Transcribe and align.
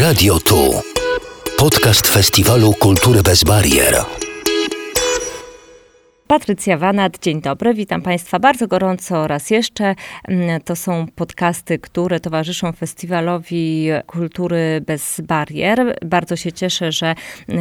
Radio 0.00 0.38
Tu. 0.38 0.54
Podcast 1.58 2.06
Festiwalu 2.06 2.72
Kultury 2.72 3.22
bez 3.22 3.44
barier. 3.44 3.94
Patrycja 6.26 6.78
Wanat, 6.78 7.18
dzień 7.18 7.40
dobry, 7.40 7.74
witam 7.74 8.02
Państwa 8.02 8.38
bardzo 8.38 8.68
gorąco 8.68 9.26
raz 9.26 9.50
jeszcze. 9.50 9.94
Mm, 10.28 10.60
to 10.60 10.76
są 10.76 11.06
podcasty, 11.14 11.78
które 11.78 12.20
towarzyszą 12.20 12.72
Festiwalowi 12.72 13.88
Kultury 14.06 14.82
bez 14.86 15.20
barier. 15.20 15.98
Bardzo 16.04 16.36
się 16.36 16.52
cieszę, 16.52 16.92
że 16.92 17.14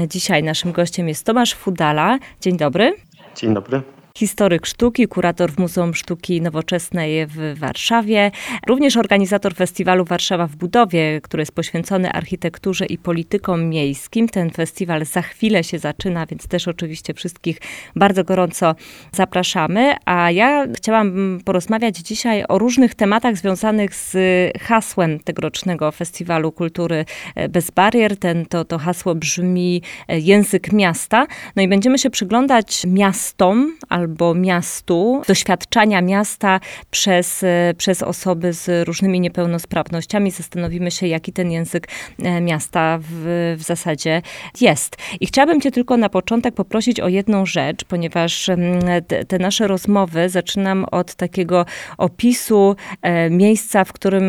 dzisiaj 0.07 0.43
naszym 0.43 0.71
gościem 0.71 1.07
jest 1.07 1.25
Tomasz 1.25 1.53
Fudala. 1.53 2.19
Dzień 2.41 2.57
dobry. 2.57 2.95
Dzień 3.35 3.53
dobry 3.53 3.98
historyk 4.19 4.65
sztuki, 4.65 5.07
kurator 5.07 5.51
w 5.51 5.59
Muzeum 5.59 5.93
Sztuki 5.95 6.41
Nowoczesnej 6.41 7.27
w 7.27 7.59
Warszawie, 7.59 8.31
również 8.67 8.97
organizator 8.97 9.55
festiwalu 9.55 10.05
Warszawa 10.05 10.47
w 10.47 10.55
budowie, 10.55 11.21
który 11.21 11.41
jest 11.41 11.51
poświęcony 11.51 12.11
architekturze 12.11 12.85
i 12.85 12.97
politykom 12.97 13.69
miejskim. 13.69 14.29
Ten 14.29 14.49
festiwal 14.49 15.05
za 15.05 15.21
chwilę 15.21 15.63
się 15.63 15.79
zaczyna, 15.79 16.25
więc 16.25 16.47
też 16.47 16.67
oczywiście 16.67 17.13
wszystkich 17.13 17.57
bardzo 17.95 18.23
gorąco 18.23 18.75
zapraszamy. 19.11 19.95
A 20.05 20.31
ja 20.31 20.67
chciałam 20.75 21.39
porozmawiać 21.45 21.97
dzisiaj 21.97 22.43
o 22.47 22.57
różnych 22.57 22.95
tematach 22.95 23.37
związanych 23.37 23.95
z 23.95 24.17
hasłem 24.61 25.19
tegorocznego 25.19 25.91
Festiwalu 25.91 26.51
Kultury 26.51 27.05
bez 27.49 27.71
barier. 27.71 28.17
Ten, 28.17 28.45
to, 28.45 28.65
to 28.65 28.77
hasło 28.77 29.15
brzmi 29.15 29.81
język 30.09 30.73
miasta. 30.73 31.27
No 31.55 31.61
i 31.61 31.67
będziemy 31.67 31.97
się 31.99 32.09
przyglądać 32.09 32.85
miastom 32.87 33.77
albo 33.89 34.08
albo 34.09 34.35
miastu, 34.35 35.21
doświadczania 35.27 36.01
miasta 36.01 36.59
przez, 36.91 37.43
e, 37.43 37.73
przez 37.77 38.03
osoby 38.03 38.53
z 38.53 38.87
różnymi 38.87 39.19
niepełnosprawnościami. 39.19 40.31
Zastanowimy 40.31 40.91
się, 40.91 41.07
jaki 41.07 41.33
ten 41.33 41.51
język 41.51 41.87
e, 42.19 42.41
miasta 42.41 42.99
w, 43.01 43.55
w 43.57 43.63
zasadzie 43.63 44.21
jest. 44.61 44.97
I 45.19 45.27
chciałabym 45.27 45.61
Cię 45.61 45.71
tylko 45.71 45.97
na 45.97 46.09
początek 46.09 46.55
poprosić 46.55 46.99
o 46.99 47.07
jedną 47.07 47.45
rzecz, 47.45 47.83
ponieważ 47.83 48.49
te, 49.07 49.25
te 49.25 49.39
nasze 49.39 49.67
rozmowy 49.67 50.29
zaczynam 50.29 50.85
od 50.91 51.15
takiego 51.15 51.65
opisu 51.97 52.75
e, 53.01 53.29
miejsca, 53.29 53.83
w 53.83 53.93
którym, 53.93 54.23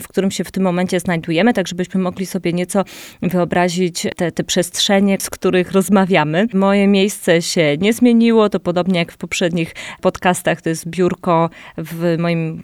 w 0.00 0.08
którym 0.08 0.30
się 0.30 0.44
w 0.44 0.50
tym 0.50 0.62
momencie 0.62 1.00
znajdujemy, 1.00 1.52
tak 1.52 1.68
żebyśmy 1.68 2.00
mogli 2.00 2.26
sobie 2.26 2.52
nieco 2.52 2.84
wyobrazić 3.22 4.06
te, 4.16 4.32
te 4.32 4.44
przestrzenie, 4.44 5.16
z 5.20 5.30
których 5.30 5.72
rozmawiamy. 5.72 6.46
Moje 6.54 6.88
miejsce 6.88 7.42
się 7.42 7.76
nie 7.80 7.92
zmieniło, 7.92 8.48
to 8.48 8.60
podobnie 8.60 8.98
jak 8.98 9.05
jak 9.06 9.12
w 9.12 9.16
poprzednich 9.16 9.74
podcastach, 10.00 10.62
to 10.62 10.68
jest 10.68 10.88
biurko 10.88 11.50
w 11.78 12.16
moim 12.18 12.62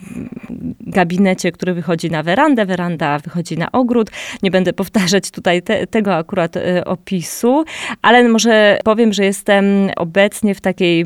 gabinecie, 0.81 1.53
który 1.53 1.75
wychodzi 1.75 2.11
na 2.11 2.23
werandę. 2.23 2.67
Weranda 2.67 3.19
wychodzi 3.19 3.59
na 3.59 3.73
ogród. 3.73 4.11
Nie 4.43 4.51
będę 4.51 4.73
powtarzać 4.73 5.31
tutaj 5.31 5.63
te, 5.63 5.87
tego 5.87 6.15
akurat 6.15 6.57
y, 6.57 6.85
opisu, 6.85 7.65
ale 8.03 8.29
może 8.29 8.79
powiem, 8.85 9.13
że 9.13 9.25
jestem 9.25 9.65
obecnie 9.97 10.55
w 10.55 10.61
takiej 10.61 11.05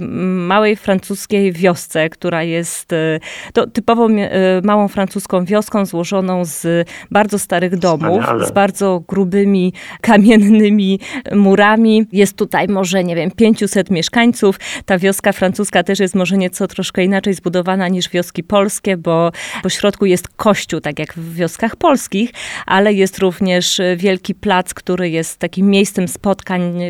małej 0.49 0.77
francuskiej 0.77 1.53
wiosce, 1.53 2.09
która 2.09 2.43
jest 2.43 2.93
y, 2.93 3.21
to 3.53 3.67
typowo 3.67 4.09
y, 4.11 4.23
małą 4.63 4.89
francuską 4.89 5.45
wioską 5.45 5.87
złożoną 5.87 6.45
z 6.45 6.89
bardzo 7.11 7.39
starych 7.39 7.79
domów, 7.79 8.23
Wspaniale. 8.23 8.47
z 8.47 8.51
bardzo 8.51 9.03
grubymi, 9.09 9.73
kamiennymi 10.01 11.01
murami. 11.35 12.07
Jest 12.13 12.37
tutaj 12.37 12.69
może, 12.69 13.05
nie 13.05 13.17
wiem, 13.17 13.31
500 13.31 13.91
mieszkańców. 13.91 14.61
Ta 14.85 14.99
wioska 14.99 15.16
wioska 15.17 15.33
francuska 15.33 15.83
też 15.83 16.01
jest 16.01 16.15
może 16.15 16.37
nieco 16.37 16.67
troszkę 16.67 17.05
inaczej 17.05 17.35
zbudowana 17.35 17.89
niż 17.89 18.11
wioski 18.11 18.45
polskie, 18.45 18.97
bo 18.97 19.33
po 19.63 19.69
środku 19.69 20.07
jest 20.07 20.29
kościół, 20.29 20.81
tak 20.81 20.99
jak 20.99 21.15
w 21.15 21.35
wioskach 21.35 21.77
polskich, 21.77 22.31
ale 22.67 22.93
jest 22.93 23.19
również 23.19 23.81
wielki 23.97 24.35
plac, 24.35 24.75
który 24.75 25.11
jest 25.11 25.39
takim 25.39 25.71
miejscem 25.71 26.09
spotkań 26.09 26.81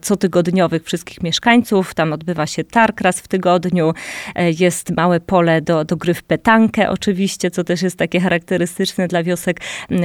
cotygodniowych 0.00 0.84
wszystkich 0.84 1.22
mieszkańców. 1.22 1.94
Tam 1.94 2.12
odbywa 2.12 2.46
się 2.46 2.64
targ 2.64 3.00
raz 3.00 3.20
w 3.20 3.28
tygodniu. 3.28 3.94
E, 4.34 4.50
jest 4.50 4.90
małe 4.90 5.20
pole 5.20 5.60
do, 5.60 5.84
do 5.84 5.96
gry 5.96 6.14
w 6.14 6.22
petankę 6.22 6.90
oczywiście, 6.90 7.50
co 7.50 7.64
też 7.64 7.82
jest 7.82 7.96
takie 7.96 8.20
charakterystyczne 8.20 9.08
dla 9.08 9.22
wiosek 9.22 9.60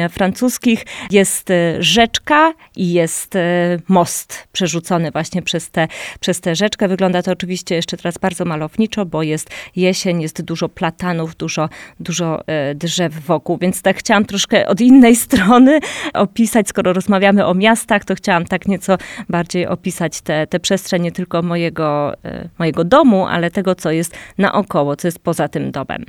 francuskich. 0.10 0.86
Jest 1.12 1.50
e, 1.50 1.84
rzeczka 1.84 2.54
i 2.76 2.92
jest 2.92 3.36
e, 3.36 3.78
most 3.88 4.48
przerzucony 4.52 5.12
właśnie 5.12 5.42
przez 5.42 5.72
tę 5.72 5.88
przez 6.20 6.42
tę 6.42 6.56
rzeczkę. 6.56 6.88
Wygląda 6.88 7.22
to 7.22 7.32
oczywiście 7.42 7.76
jeszcze 7.76 7.98
teraz 7.98 8.18
bardzo 8.18 8.46
malowniczo, 8.46 9.06
bo 9.06 9.24
jest 9.24 9.50
jesień, 9.76 10.22
jest 10.22 10.42
dużo 10.42 10.70
platanów, 10.70 11.36
dużo, 11.36 11.70
dużo 12.00 12.48
e, 12.48 12.76
drzew 12.76 13.14
wokół, 13.14 13.58
więc 13.58 13.82
tak 13.82 13.98
chciałam 13.98 14.26
troszkę 14.26 14.68
od 14.68 14.82
innej 14.82 15.16
strony 15.26 15.80
opisać, 16.14 16.70
skoro 16.70 16.94
rozmawiamy 16.94 17.46
o 17.46 17.54
miastach, 17.54 18.06
to 18.06 18.16
chciałam 18.16 18.46
tak 18.46 18.68
nieco 18.68 18.98
bardziej 19.30 19.68
opisać 19.68 20.22
te, 20.22 20.48
te 20.48 20.60
przestrzeń 20.60 21.02
nie 21.02 21.12
tylko 21.12 21.42
mojego, 21.42 22.14
e, 22.26 22.50
mojego 22.60 22.84
domu, 22.84 23.28
ale 23.28 23.52
tego, 23.52 23.76
co 23.76 23.92
jest 23.92 24.18
naokoło, 24.38 24.96
co 24.96 25.08
jest 25.08 25.20
poza 25.20 25.48
tym 25.48 25.72
domem. 25.72 26.06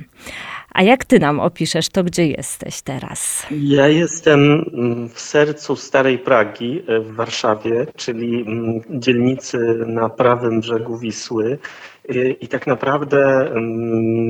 A 0.73 0.83
jak 0.83 1.05
ty 1.05 1.19
nam 1.19 1.39
opiszesz 1.39 1.89
to, 1.89 2.03
gdzie 2.03 2.27
jesteś 2.27 2.81
teraz? 2.81 3.47
Ja 3.51 3.87
jestem 3.87 4.65
w 5.13 5.19
sercu 5.19 5.75
Starej 5.75 6.19
Pragi 6.19 6.83
e, 6.87 6.99
w 6.99 7.15
Warszawie, 7.15 7.87
czyli 7.95 8.45
dzielnicy 8.89 9.57
na 9.87 10.09
prawym 10.09 10.59
brzegu 10.59 10.97
Wisły. 10.97 11.57
E, 12.09 12.29
I 12.29 12.47
tak 12.47 12.67
naprawdę 12.67 13.51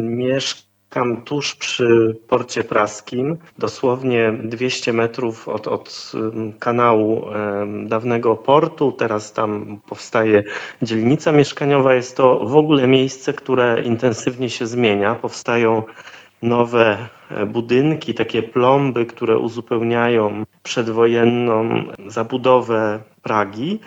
mieszkam 0.04 1.22
tuż 1.26 1.56
przy 1.56 2.18
porcie 2.28 2.64
praskim, 2.64 3.38
dosłownie 3.58 4.34
200 4.44 4.94
metrów 4.94 5.50
od, 5.50 5.68
od 5.68 6.12
kanału 6.60 7.26
dawnego 7.86 8.36
portu. 8.36 8.92
Teraz 8.92 9.34
tam 9.34 9.80
powstaje 9.90 10.44
dzielnica 10.82 11.32
mieszkaniowa. 11.32 11.94
Jest 11.94 12.18
to 12.18 12.40
w 12.40 12.56
ogóle 12.56 12.88
miejsce, 12.88 13.34
które 13.34 13.82
intensywnie 13.84 14.50
się 14.50 14.68
zmienia. 14.68 15.16
Powstają 15.16 15.84
nowe 16.44 16.98
e, 17.32 17.46
budynki, 17.46 18.14
takie 18.14 18.44
plomby, 18.44 19.06
które 19.06 19.38
uzupełniają 19.38 20.44
przedwojenną 20.64 21.84
zabudowę 22.08 23.00
Pragi. 23.22 23.80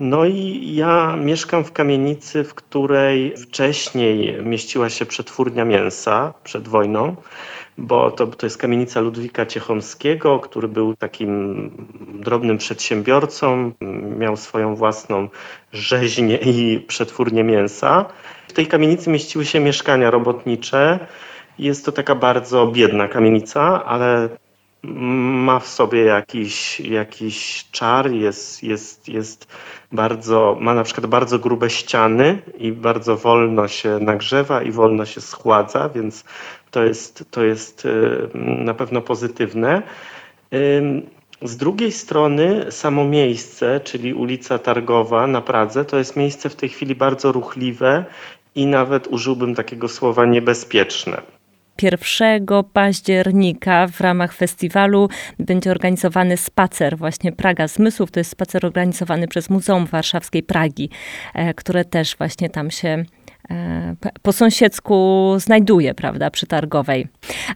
No 0.00 0.24
i 0.24 0.74
ja 0.74 1.16
mieszkam 1.16 1.64
w 1.64 1.72
kamienicy, 1.72 2.44
w 2.44 2.54
której 2.54 3.36
wcześniej 3.36 4.42
mieściła 4.42 4.90
się 4.90 5.06
przetwórnia 5.06 5.64
mięsa 5.64 6.34
przed 6.44 6.68
wojną, 6.68 7.16
bo 7.78 8.10
to, 8.10 8.26
to 8.26 8.46
jest 8.46 8.58
kamienica 8.58 9.00
Ludwika 9.00 9.46
Ciechomskiego, 9.46 10.38
który 10.38 10.68
był 10.68 10.96
takim 10.96 11.70
drobnym 12.14 12.58
przedsiębiorcą, 12.58 13.72
miał 14.18 14.36
swoją 14.36 14.76
własną 14.76 15.28
rzeźnię 15.72 16.36
i 16.36 16.80
przetwórnię 16.80 17.44
mięsa. 17.44 18.04
W 18.48 18.52
tej 18.52 18.66
kamienicy 18.66 19.10
mieściły 19.10 19.44
się 19.44 19.60
mieszkania 19.60 20.10
robotnicze, 20.10 20.98
jest 21.58 21.84
to 21.84 21.92
taka 21.92 22.14
bardzo 22.14 22.66
biedna 22.66 23.08
kamienica, 23.08 23.84
ale 23.84 24.28
ma 24.82 25.60
w 25.60 25.66
sobie 25.66 26.04
jakiś, 26.04 26.80
jakiś 26.80 27.66
czar, 27.70 28.10
jest, 28.10 28.62
jest, 28.62 29.08
jest 29.08 29.48
bardzo, 29.92 30.56
ma 30.60 30.74
na 30.74 30.82
przykład 30.82 31.06
bardzo 31.06 31.38
grube 31.38 31.70
ściany 31.70 32.38
i 32.58 32.72
bardzo 32.72 33.16
wolno 33.16 33.68
się 33.68 33.98
nagrzewa 34.00 34.62
i 34.62 34.70
wolno 34.70 35.06
się 35.06 35.20
schładza, 35.20 35.88
więc 35.88 36.24
to 36.70 36.84
jest, 36.84 37.24
to 37.30 37.44
jest 37.44 37.86
y, 37.86 38.28
na 38.34 38.74
pewno 38.74 39.00
pozytywne. 39.00 39.82
Z 41.42 41.56
drugiej 41.56 41.92
strony 41.92 42.66
samo 42.70 43.04
miejsce, 43.04 43.80
czyli 43.80 44.14
ulica 44.14 44.58
Targowa 44.58 45.26
na 45.26 45.40
Pradze, 45.40 45.84
to 45.84 45.98
jest 45.98 46.16
miejsce 46.16 46.48
w 46.48 46.56
tej 46.56 46.68
chwili 46.68 46.94
bardzo 46.94 47.32
ruchliwe 47.32 48.04
i 48.54 48.66
nawet 48.66 49.06
użyłbym 49.06 49.54
takiego 49.54 49.88
słowa 49.88 50.26
niebezpieczne. 50.26 51.33
1 51.82 52.46
października 52.72 53.86
w 53.86 54.00
ramach 54.00 54.32
festiwalu 54.32 55.08
będzie 55.38 55.70
organizowany 55.70 56.36
spacer 56.36 56.98
właśnie 56.98 57.32
Praga 57.32 57.68
Zmysłów. 57.68 58.10
To 58.10 58.20
jest 58.20 58.30
spacer 58.30 58.66
organizowany 58.66 59.28
przez 59.28 59.50
Muzeum 59.50 59.86
Warszawskiej 59.86 60.42
Pragi, 60.42 60.90
e, 61.34 61.54
które 61.54 61.84
też 61.84 62.16
właśnie 62.16 62.50
tam 62.50 62.70
się 62.70 63.04
po 64.22 64.32
sąsiedzku 64.32 65.34
znajduje, 65.38 65.94
prawda, 65.94 66.30
przy 66.30 66.46
targowej. 66.46 67.08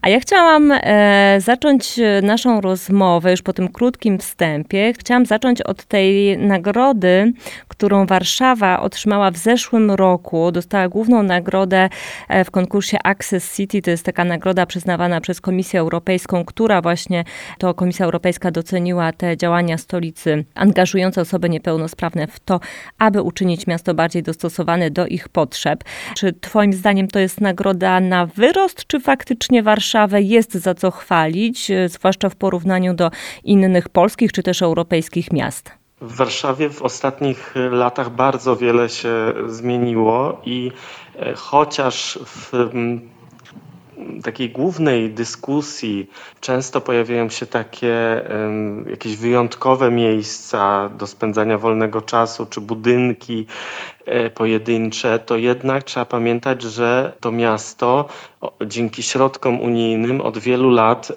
A 0.03 0.09
ja 0.09 0.21
chciałam 0.21 0.73
e, 0.73 1.39
zacząć 1.41 2.01
naszą 2.23 2.61
rozmowę 2.61 3.31
już 3.31 3.43
po 3.43 3.53
tym 3.53 3.69
krótkim 3.69 4.19
wstępie. 4.19 4.93
Chciałam 4.99 5.27
zacząć 5.27 5.63
od 5.63 5.85
tej 5.85 6.39
nagrody, 6.39 7.33
którą 7.69 8.07
Warszawa 8.07 8.81
otrzymała 8.81 9.31
w 9.31 9.37
zeszłym 9.37 9.91
roku. 9.91 10.53
Dostała 10.53 10.89
główną 10.89 11.23
nagrodę 11.23 11.89
e, 12.29 12.45
w 12.45 12.51
konkursie 12.51 12.99
Access 13.05 13.57
City. 13.57 13.83
To 13.83 13.91
jest 13.91 14.05
taka 14.05 14.25
nagroda 14.25 14.67
przyznawana 14.67 15.21
przez 15.21 15.41
Komisję 15.41 15.81
Europejską, 15.81 16.45
która 16.45 16.83
właśnie 16.83 17.25
to 17.59 17.75
Komisja 17.75 18.05
Europejska 18.05 18.51
doceniła 18.51 19.13
te 19.13 19.37
działania 19.37 19.79
stolicy 19.79 20.45
angażujące 20.55 21.21
osoby 21.21 21.49
niepełnosprawne 21.49 22.27
w 22.27 22.41
to, 22.41 22.61
aby 22.99 23.23
uczynić 23.23 23.67
miasto 23.67 23.95
bardziej 23.95 24.23
dostosowane 24.23 24.91
do 24.91 25.07
ich 25.07 25.29
potrzeb. 25.29 25.78
Potrzeb. 25.79 26.15
Czy 26.17 26.33
Twoim 26.33 26.73
zdaniem 26.73 27.09
to 27.09 27.19
jest 27.19 27.41
nagroda 27.41 28.01
na 28.01 28.27
wyrost, 28.27 28.87
czy 28.87 29.01
faktycznie 29.01 29.63
Warszawę 29.63 30.23
jest 30.23 30.55
za 30.55 30.75
co 30.75 30.91
chwalić, 30.91 31.71
zwłaszcza 31.87 32.29
w 32.29 32.37
porównaniu 32.37 32.95
do 32.95 33.11
innych 33.45 33.89
polskich 33.89 34.33
czy 34.33 34.43
też 34.43 34.63
europejskich 34.63 35.33
miast? 35.33 35.71
W 36.01 36.17
Warszawie 36.17 36.71
w 36.71 36.83
ostatnich 36.83 37.55
latach 37.71 38.11
bardzo 38.11 38.57
wiele 38.57 38.89
się 38.89 39.35
zmieniło 39.47 40.41
i 40.45 40.73
e, 41.17 41.35
chociaż 41.35 42.19
w 42.27 42.53
takiej 44.23 44.51
głównej 44.51 45.11
dyskusji 45.11 46.11
często 46.41 46.81
pojawiają 46.81 47.29
się 47.29 47.47
takie 47.47 48.23
jakieś 48.91 49.17
wyjątkowe 49.17 49.91
miejsca 49.91 50.89
do 50.89 51.07
spędzania 51.07 51.59
wolnego 51.59 52.03
czasu, 52.03 52.47
czy 52.47 52.61
budynki 52.61 53.47
e, 54.07 54.31
pojedyncze, 54.31 55.19
to 55.19 55.37
jednak 55.37 55.85
trzeba 55.85 56.07
pamiętać, 56.07 56.63
że 56.63 57.13
to 57.21 57.33
miasto 57.33 58.09
dzięki 58.67 59.03
środkom 59.03 59.61
unijnym 59.61 60.21
od 60.21 60.39
wielu 60.39 60.71
lat 60.71 61.13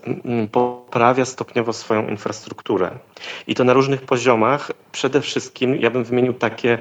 poprawia 0.51 1.25
stopniowo 1.25 1.73
swoją 1.73 2.07
infrastrukturę. 2.07 2.91
I 3.47 3.55
to 3.55 3.63
na 3.63 3.73
różnych 3.73 4.01
poziomach. 4.01 4.71
Przede 4.91 5.21
wszystkim 5.21 5.75
ja 5.75 5.89
bym 5.89 6.03
wymienił 6.03 6.33
takie 6.33 6.77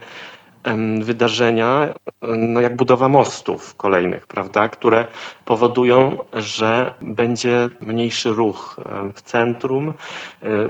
wydarzenia, 1.01 1.95
no 2.23 2.61
jak 2.61 2.77
budowa 2.77 3.09
mostów 3.09 3.75
kolejnych, 3.77 4.27
prawda, 4.27 4.69
które 4.69 5.07
powodują, 5.45 6.19
że 6.33 6.95
będzie 7.03 7.69
mniejszy 7.81 8.31
ruch 8.31 8.81
w 9.15 9.23
centrum, 9.23 9.93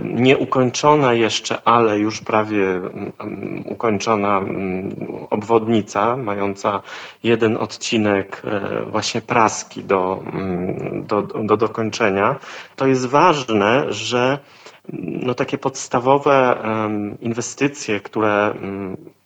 nieukończona 0.02 1.12
jeszcze, 1.14 1.62
ale 1.64 1.98
już 1.98 2.20
prawie 2.20 2.80
ukończona 3.64 4.40
obwodnica, 5.30 6.16
mająca 6.16 6.82
jeden 7.22 7.56
odcinek 7.56 8.42
e, 8.44 8.82
właśnie 8.84 9.20
praski 9.20 9.84
do, 9.84 10.22
do, 10.92 11.22
do 11.22 11.56
dokończenia. 11.56 12.36
To 12.76 12.86
jest 12.86 13.06
ważne, 13.06 13.92
że 13.92 14.38
no, 14.92 15.34
takie 15.34 15.58
podstawowe 15.58 16.56
inwestycje, 17.20 18.00
które 18.00 18.54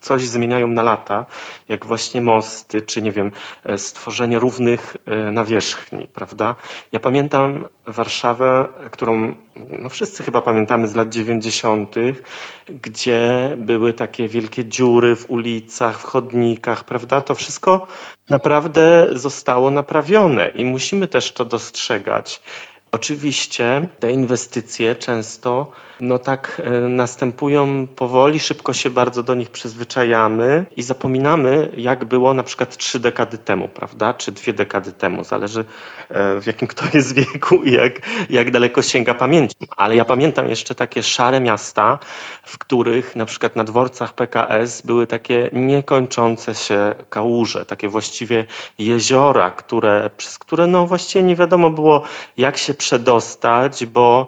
coś 0.05 0.23
zmieniają 0.23 0.69
na 0.69 0.83
lata, 0.83 1.27
jak 1.69 1.87
właśnie 1.87 2.21
mosty, 2.21 2.83
czy 2.83 3.03
nie 3.03 3.13
wiem, 3.13 3.33
e, 3.65 3.79
stworzenie 3.79 4.39
równych 4.39 4.97
e, 5.07 5.17
nawierzchni, 5.33 6.09
prawda? 6.15 6.55
Ja 6.93 7.01
pamiętam 7.01 7.65
Warszawę, 7.87 8.69
którą 8.91 9.35
no 9.79 9.89
wszyscy 9.89 10.23
chyba 10.23 10.43
pamiętamy 10.43 10.89
z 10.89 10.95
lat 10.95 11.09
90., 11.09 11.95
gdzie 12.69 13.55
były 13.59 13.93
takie 13.93 14.29
wielkie 14.29 14.65
dziury 14.65 15.17
w 15.17 15.31
ulicach, 15.31 16.01
w 16.01 16.03
chodnikach, 16.05 16.85
prawda? 16.85 17.21
To 17.21 17.35
wszystko 17.35 17.87
naprawdę 18.31 19.09
zostało 19.13 19.71
naprawione 19.71 20.49
i 20.49 20.65
musimy 20.65 21.09
też 21.09 21.33
to 21.33 21.45
dostrzegać. 21.45 22.43
Oczywiście 22.95 23.89
te 24.01 24.13
inwestycje 24.13 24.95
często 24.95 25.73
no 26.01 26.19
tak 26.19 26.63
e, 26.65 26.71
następują 26.81 27.87
powoli, 27.87 28.41
szybko 28.41 28.73
się 28.73 28.91
bardzo 28.91 29.23
do 29.23 29.35
nich 29.35 29.51
przyzwyczajamy 29.51 30.67
i 30.77 30.83
zapominamy, 30.83 31.71
jak 31.77 32.05
było 32.05 32.35
na 32.35 32.43
przykład 32.43 32.77
trzy 32.77 33.01
dekady 33.01 33.39
temu, 33.39 33.69
prawda? 33.69 34.15
Czy 34.15 34.33
dwie 34.33 34.53
dekady 34.53 34.93
temu. 34.93 35.25
Zależy 35.25 35.65
e, 36.09 36.41
w 36.41 36.47
jakim 36.47 36.69
kto 36.69 36.85
jest 36.95 37.15
wieku 37.15 37.55
i 37.55 37.73
jak, 37.73 38.01
jak 38.31 38.51
daleko 38.51 38.83
sięga 38.83 39.15
pamięci. 39.15 39.57
Ale 39.77 39.97
ja 39.97 40.05
pamiętam 40.05 40.49
jeszcze 40.49 40.75
takie 40.75 41.03
szare 41.03 41.41
miasta, 41.41 41.99
w 42.45 42.59
których 42.59 43.17
na 43.17 43.27
przykład 43.27 43.57
na 43.57 43.65
dworcach 43.65 44.15
PKS 44.15 44.83
były 44.83 45.07
takie 45.07 45.51
niekończące 45.53 46.55
się 46.55 46.95
kałuże, 47.11 47.67
takie 47.67 47.89
właściwie 47.89 48.47
jeziora, 48.79 49.51
które, 49.51 50.11
przez 50.17 50.39
które 50.39 50.67
no 50.67 50.87
właściwie 50.87 51.25
nie 51.25 51.37
wiadomo 51.37 51.71
było, 51.71 52.03
jak 52.37 52.57
się 52.57 52.75
przedostać, 52.85 53.87
bo 53.87 54.27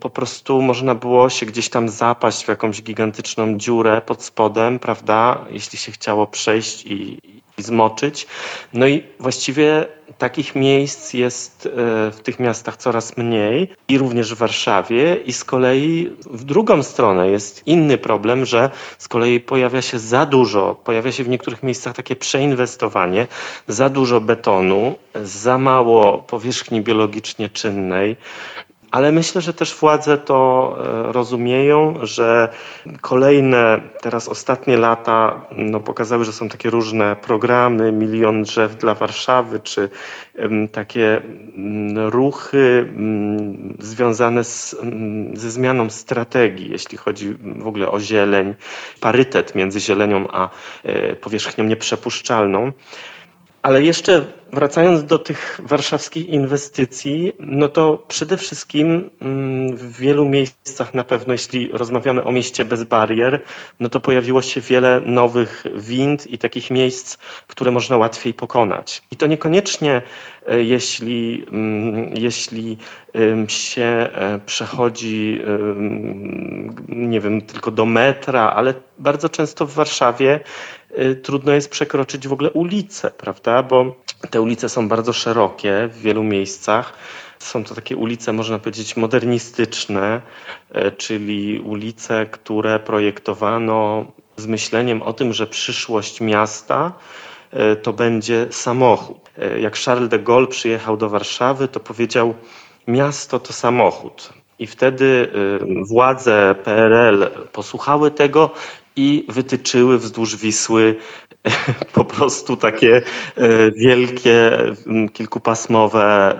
po 0.00 0.10
prostu 0.10 0.62
można 0.62 0.94
było 0.94 1.30
się 1.30 1.46
gdzieś 1.46 1.68
tam 1.68 1.88
zapaść 1.88 2.44
w 2.44 2.48
jakąś 2.48 2.82
gigantyczną 2.82 3.58
dziurę 3.58 4.02
pod 4.06 4.22
spodem, 4.22 4.78
prawda, 4.78 5.44
jeśli 5.50 5.78
się 5.78 5.92
chciało 5.92 6.26
przejść 6.26 6.86
i, 6.86 7.18
zmoczyć. 7.62 8.26
No 8.72 8.86
i 8.86 9.02
właściwie 9.20 9.86
takich 10.18 10.54
miejsc 10.54 11.14
jest 11.14 11.66
e, 11.66 11.70
w 12.10 12.20
tych 12.22 12.40
miastach 12.40 12.76
coraz 12.76 13.16
mniej 13.16 13.68
i 13.88 13.98
również 13.98 14.34
w 14.34 14.38
Warszawie 14.38 15.16
i 15.16 15.32
z 15.32 15.44
kolei 15.44 16.10
w 16.30 16.44
drugą 16.44 16.82
stronę 16.82 17.28
jest 17.28 17.66
inny 17.66 17.98
problem, 17.98 18.44
że 18.44 18.70
z 18.98 19.08
kolei 19.08 19.40
pojawia 19.40 19.82
się 19.82 19.98
za 19.98 20.26
dużo, 20.26 20.74
pojawia 20.84 21.12
się 21.12 21.24
w 21.24 21.28
niektórych 21.28 21.62
miejscach 21.62 21.96
takie 21.96 22.16
przeinwestowanie, 22.16 23.26
za 23.68 23.88
dużo 23.88 24.20
betonu, 24.20 24.94
za 25.14 25.58
mało 25.58 26.18
powierzchni 26.18 26.80
biologicznie 26.80 27.48
czynnej, 27.48 28.16
ale 28.90 29.12
myślę, 29.12 29.40
że 29.40 29.54
też 29.54 29.74
władze 29.74 30.18
to 30.18 30.76
e, 31.08 31.12
rozumieją, 31.12 31.94
że 32.02 32.48
kolejne, 33.00 33.80
teraz 34.00 34.28
ostatnie 34.28 34.76
lata 34.76 35.40
no, 35.56 35.80
pokazały, 35.80 36.24
że 36.24 36.32
są 36.32 36.48
takie 36.48 36.70
różne 36.70 37.16
programy, 37.16 37.92
milion 37.92 38.42
drzew 38.42 38.76
dla 38.76 38.94
Warszawy, 38.94 39.60
czy 39.60 39.88
takie 40.72 41.20
mm, 41.56 42.08
ruchy 42.08 42.88
mm, 42.88 43.76
związane 43.80 44.44
z, 44.44 44.76
mm, 44.82 45.36
ze 45.36 45.50
zmianą 45.50 45.90
strategii, 45.90 46.70
jeśli 46.70 46.98
chodzi 46.98 47.34
w 47.42 47.66
ogóle 47.66 47.90
o 47.90 48.00
zieleń, 48.00 48.54
parytet 49.00 49.54
między 49.54 49.80
zielenią 49.80 50.28
a 50.32 50.48
e, 50.84 51.16
powierzchnią 51.16 51.64
nieprzepuszczalną. 51.64 52.72
Ale 53.62 53.82
jeszcze 53.82 54.24
wracając 54.52 55.04
do 55.04 55.18
tych 55.18 55.60
warszawskich 55.64 56.28
inwestycji, 56.28 57.32
no 57.38 57.68
to 57.68 58.04
przede 58.08 58.36
wszystkim 58.36 59.10
mm, 59.20 59.76
w 59.76 59.96
wielu 59.98 60.28
miejscach 60.28 60.94
na 60.94 61.04
pewno, 61.04 61.32
jeśli 61.32 61.70
rozmawiamy 61.72 62.24
o 62.24 62.32
mieście 62.32 62.64
bez 62.64 62.84
barier, 62.84 63.42
no 63.80 63.88
to 63.88 64.00
pojawiło 64.00 64.42
się 64.42 64.60
wiele 64.60 65.00
nowych 65.06 65.64
wind 65.74 66.26
i 66.26 66.38
takich 66.38 66.70
miejsc, 66.70 67.16
które 67.46 67.70
można 67.70 67.96
łatwiej 67.96 68.34
pokonać. 68.34 69.02
I 69.10 69.16
to 69.16 69.26
niekoniecznie 69.26 70.02
e, 70.46 70.62
jeśli, 70.62 71.46
mm, 71.52 72.16
jeśli 72.16 72.76
się 73.48 73.82
e, 73.82 74.40
przechodzi, 74.46 75.40
nie 76.88 77.20
wiem, 77.20 77.42
tylko 77.42 77.70
do 77.70 77.86
metra, 77.86 78.52
ale 78.56 78.74
bardzo 78.98 79.28
często 79.28 79.66
w 79.66 79.72
Warszawie 79.74 80.40
trudno 81.22 81.52
jest 81.52 81.70
przekroczyć 81.70 82.28
w 82.28 82.32
ogóle 82.32 82.50
ulicę, 82.50 83.10
prawda? 83.10 83.62
Bo 83.62 83.96
te 84.30 84.40
ulice 84.40 84.68
są 84.68 84.88
bardzo 84.88 85.12
szerokie 85.12 85.88
w 85.92 85.98
wielu 85.98 86.24
miejscach. 86.24 86.92
Są 87.38 87.64
to 87.64 87.74
takie 87.74 87.96
ulice, 87.96 88.32
można 88.32 88.58
powiedzieć, 88.58 88.96
modernistyczne, 88.96 90.20
e, 90.72 90.90
czyli 90.90 91.60
ulice, 91.60 92.26
które 92.26 92.78
projektowano 92.78 94.06
z 94.36 94.46
myśleniem 94.46 95.02
o 95.02 95.12
tym, 95.12 95.32
że 95.32 95.46
przyszłość 95.46 96.20
miasta 96.20 96.92
to 97.82 97.92
będzie 97.92 98.46
samochód. 98.50 99.30
Jak 99.60 99.76
Charles 99.76 100.08
de 100.08 100.18
Gaulle 100.18 100.46
przyjechał 100.46 100.96
do 100.96 101.08
Warszawy, 101.08 101.68
to 101.68 101.80
powiedział: 101.80 102.34
miasto 102.86 103.38
to 103.38 103.52
samochód. 103.52 104.32
I 104.58 104.66
wtedy 104.66 105.04
y, 105.04 105.84
władze 105.88 106.54
PRL 106.64 107.30
posłuchały 107.52 108.10
tego 108.10 108.50
i 108.98 109.24
wytyczyły 109.28 109.98
wzdłuż 109.98 110.36
Wisły 110.36 110.96
po 111.92 112.04
prostu 112.04 112.56
takie 112.56 113.02
e, 113.36 113.70
wielkie, 113.70 114.50
kilkupasmowe 115.12 116.38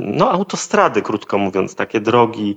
no, 0.00 0.30
autostrady, 0.30 1.02
krótko 1.02 1.38
mówiąc, 1.38 1.74
takie 1.74 2.00
drogi, 2.00 2.56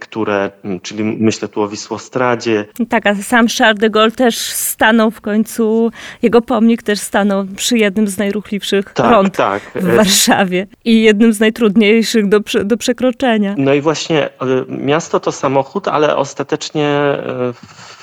które, 0.00 0.50
czyli 0.82 1.04
myślę 1.04 1.48
tu 1.48 1.62
o 1.62 1.68
Wisłostradzie. 1.68 2.64
Tak, 2.88 3.06
a 3.06 3.14
sam 3.14 3.46
Charles 3.58 3.78
de 3.78 3.90
Gaulle 3.90 4.10
też 4.10 4.38
stanął 4.38 5.10
w 5.10 5.20
końcu, 5.20 5.90
jego 6.22 6.42
pomnik 6.42 6.82
też 6.82 6.98
stanął 6.98 7.44
przy 7.56 7.78
jednym 7.78 8.08
z 8.08 8.18
najruchliwszych 8.18 8.92
tak, 8.92 9.10
rond 9.10 9.36
tak. 9.36 9.62
w 9.74 9.88
e, 9.88 9.96
Warszawie 9.96 10.66
i 10.84 11.02
jednym 11.02 11.32
z 11.32 11.40
najtrudniejszych 11.40 12.28
do, 12.28 12.40
do 12.64 12.76
przekroczenia. 12.76 13.54
No 13.58 13.74
i 13.74 13.80
właśnie 13.80 14.24
e, 14.24 14.30
miasto 14.68 15.20
to 15.20 15.32
samochód, 15.32 15.88
ale 15.88 16.16
ostatecznie 16.16 17.14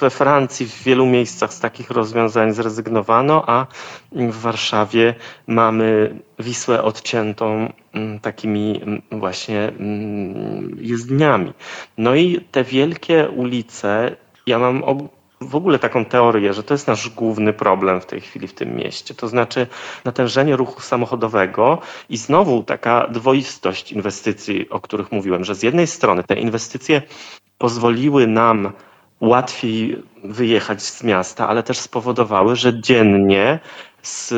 we 0.02 0.10
Francji 0.10 0.66
w 0.66 0.84
wielu 0.84 1.06
miejscach 1.06 1.54
z 1.54 1.60
takich 1.60 1.92
rozwiązań 1.92 2.54
zrezygnowano, 2.54 2.71
a 3.48 3.68
w 4.12 4.42
Warszawie 4.42 5.16
mamy 5.48 6.20
Wisłę 6.40 6.84
odciętą 6.84 7.74
mm, 7.94 8.20
takimi 8.20 8.82
mm, 8.82 9.02
właśnie 9.12 9.64
mm, 9.64 10.78
jezdniami. 10.80 11.54
No 11.98 12.16
i 12.16 12.42
te 12.52 12.64
wielkie 12.64 13.30
ulice, 13.30 14.16
ja 14.48 14.60
mam 14.60 14.84
w 15.42 15.56
ogóle 15.56 15.80
taką 15.80 16.06
teorię, 16.06 16.54
że 16.54 16.64
to 16.64 16.74
jest 16.74 16.88
nasz 16.88 17.10
główny 17.10 17.54
problem 17.54 18.02
w 18.02 18.06
tej 18.06 18.22
chwili 18.22 18.48
w 18.48 18.54
tym 18.54 18.76
mieście. 18.76 19.14
To 19.14 19.28
znaczy 19.28 19.68
natężenie 20.06 20.56
ruchu 20.56 20.82
samochodowego 20.82 21.82
i 22.10 22.18
znowu 22.18 22.64
taka 22.64 23.08
dwoistość 23.08 23.92
inwestycji, 23.92 24.70
o 24.70 24.80
których 24.80 25.12
mówiłem, 25.12 25.44
że 25.44 25.56
z 25.56 25.64
jednej 25.64 25.88
strony 25.88 26.24
te 26.24 26.36
inwestycje 26.36 27.02
pozwoliły 27.58 28.28
nam 28.28 28.72
łatwiej 29.22 30.04
wyjechać 30.24 30.84
z 30.84 31.04
miasta, 31.04 31.48
ale 31.48 31.64
też 31.64 31.78
spowodowały, 31.78 32.56
że 32.56 32.82
dziennie 32.82 33.60
z 34.02 34.32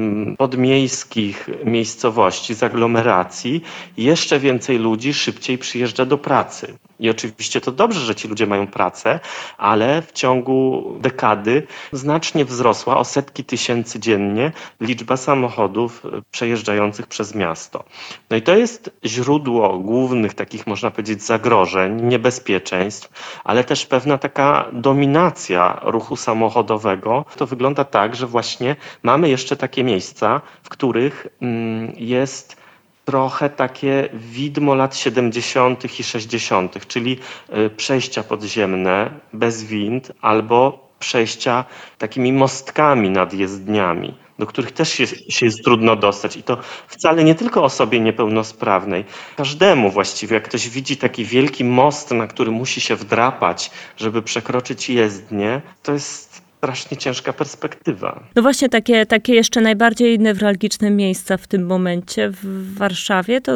mm, 0.00 0.36
podmiejskich 0.36 1.48
miejscowości, 1.64 2.54
z 2.54 2.62
aglomeracji, 2.62 3.62
jeszcze 3.96 4.38
więcej 4.40 4.78
ludzi 4.78 5.14
szybciej 5.14 5.58
przyjeżdża 5.58 6.04
do 6.04 6.18
pracy. 6.18 6.78
I 7.00 7.10
oczywiście 7.10 7.60
to 7.60 7.72
dobrze, 7.72 8.00
że 8.00 8.14
ci 8.14 8.28
ludzie 8.28 8.46
mają 8.46 8.66
pracę, 8.66 9.20
ale 9.58 10.02
w 10.02 10.12
ciągu 10.12 10.84
dekady 11.00 11.66
znacznie 11.92 12.44
wzrosła 12.44 12.96
o 12.96 13.04
setki 13.04 13.44
tysięcy 13.44 14.00
dziennie 14.00 14.52
liczba 14.80 15.16
samochodów 15.16 16.02
przejeżdżających 16.30 17.06
przez 17.06 17.34
miasto. 17.34 17.84
No 18.30 18.36
i 18.36 18.42
to 18.42 18.56
jest 18.56 18.90
źródło 19.04 19.78
głównych 19.78 20.34
takich, 20.34 20.66
można 20.66 20.90
powiedzieć, 20.90 21.22
zagrożeń, 21.22 22.02
niebezpieczeństw, 22.02 23.40
ale 23.44 23.64
też 23.64 23.86
pewna 23.86 24.18
taka 24.18 24.64
dominacja 24.72 25.80
ruchu 25.82 26.16
samochodowego. 26.16 27.24
To 27.36 27.46
wygląda 27.46 27.84
tak, 27.84 28.16
że 28.16 28.26
właśnie 28.26 28.76
mamy 29.02 29.28
jeszcze 29.28 29.56
takie 29.56 29.84
miejsca, 29.84 30.40
w 30.62 30.68
których 30.68 31.26
mm, 31.40 31.92
jest 31.96 32.63
trochę 33.04 33.50
takie 33.50 34.08
widmo 34.12 34.74
lat 34.74 34.96
70. 34.96 36.00
i 36.00 36.04
60., 36.04 36.86
czyli 36.86 37.18
y, 37.56 37.70
przejścia 37.70 38.22
podziemne 38.22 39.10
bez 39.32 39.64
wind 39.64 40.12
albo 40.20 40.84
przejścia 40.98 41.64
takimi 41.98 42.32
mostkami 42.32 43.10
nad 43.10 43.34
jezdniami, 43.34 44.14
do 44.38 44.46
których 44.46 44.72
też 44.72 44.92
się 45.28 45.46
jest 45.46 45.64
trudno 45.64 45.96
dostać. 45.96 46.36
I 46.36 46.42
to 46.42 46.58
wcale 46.88 47.24
nie 47.24 47.34
tylko 47.34 47.64
osobie 47.64 48.00
niepełnosprawnej. 48.00 49.04
Każdemu 49.36 49.90
właściwie, 49.90 50.34
jak 50.34 50.44
ktoś 50.44 50.68
widzi 50.68 50.96
taki 50.96 51.24
wielki 51.24 51.64
most, 51.64 52.10
na 52.10 52.26
który 52.26 52.50
musi 52.50 52.80
się 52.80 52.96
wdrapać, 52.96 53.70
żeby 53.96 54.22
przekroczyć 54.22 54.90
jezdnię, 54.90 55.62
to 55.82 55.92
jest 55.92 56.43
strasznie 56.64 56.96
ciężka 56.96 57.32
perspektywa. 57.32 58.20
No 58.36 58.42
właśnie 58.42 58.68
takie, 58.68 59.06
takie 59.06 59.34
jeszcze 59.34 59.60
najbardziej 59.60 60.18
newralgiczne 60.18 60.90
miejsca 60.90 61.36
w 61.36 61.46
tym 61.46 61.66
momencie 61.66 62.30
w 62.30 62.74
Warszawie, 62.78 63.40
to 63.40 63.52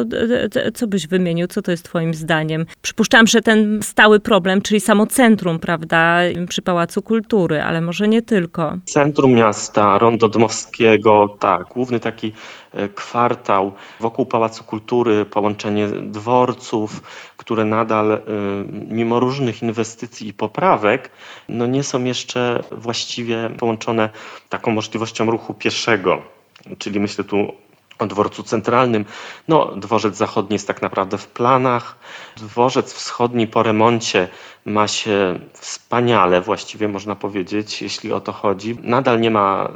co 0.73 0.87
byś 0.87 1.07
wymienił? 1.07 1.47
Co 1.47 1.61
to 1.61 1.71
jest 1.71 1.83
twoim 1.83 2.13
zdaniem? 2.13 2.65
Przypuszczam, 2.81 3.27
że 3.27 3.41
ten 3.41 3.79
stały 3.83 4.19
problem, 4.19 4.61
czyli 4.61 4.79
samo 4.79 5.07
centrum, 5.07 5.59
prawda, 5.59 6.19
przy 6.49 6.61
Pałacu 6.61 7.01
Kultury, 7.01 7.61
ale 7.61 7.81
może 7.81 8.07
nie 8.07 8.21
tylko. 8.21 8.77
Centrum 8.85 9.31
miasta, 9.31 9.97
Rondo 9.97 10.29
Dmowskiego, 10.29 11.37
tak, 11.39 11.67
główny 11.67 11.99
taki 11.99 12.33
E, 12.73 12.89
kwartał 12.89 13.71
wokół 13.99 14.25
Pałacu 14.25 14.63
Kultury, 14.63 15.25
połączenie 15.25 15.87
dworców, 15.87 17.01
które 17.49 17.65
nadal, 17.65 18.11
e, 18.11 18.19
mimo 18.89 19.19
różnych 19.19 19.61
inwestycji 19.63 20.27
i 20.27 20.33
poprawek, 20.33 21.09
no 21.49 21.67
nie 21.67 21.83
są 21.83 22.03
jeszcze 22.03 22.63
właściwie 22.71 23.49
połączone 23.57 24.09
taką 24.49 24.71
możliwością 24.71 25.31
ruchu 25.31 25.53
pieszego. 25.53 26.21
Czyli 26.77 26.99
myślę 26.99 27.23
tu 27.23 27.53
o 27.99 28.07
dworcu 28.07 28.43
centralnym. 28.43 29.05
No, 29.47 29.75
dworzec 29.75 30.15
zachodni 30.15 30.53
jest 30.53 30.67
tak 30.67 30.81
naprawdę 30.81 31.17
w 31.17 31.27
planach. 31.27 31.95
Dworzec 32.37 32.93
wschodni 32.93 33.47
po 33.47 33.63
remoncie 33.63 34.27
ma 34.65 34.87
się 34.87 35.39
wspaniale, 35.53 36.41
właściwie 36.41 36.87
można 36.87 37.15
powiedzieć, 37.15 37.81
jeśli 37.81 38.13
o 38.13 38.21
to 38.21 38.31
chodzi. 38.31 38.77
Nadal 38.83 39.19
nie 39.19 39.31
ma 39.31 39.69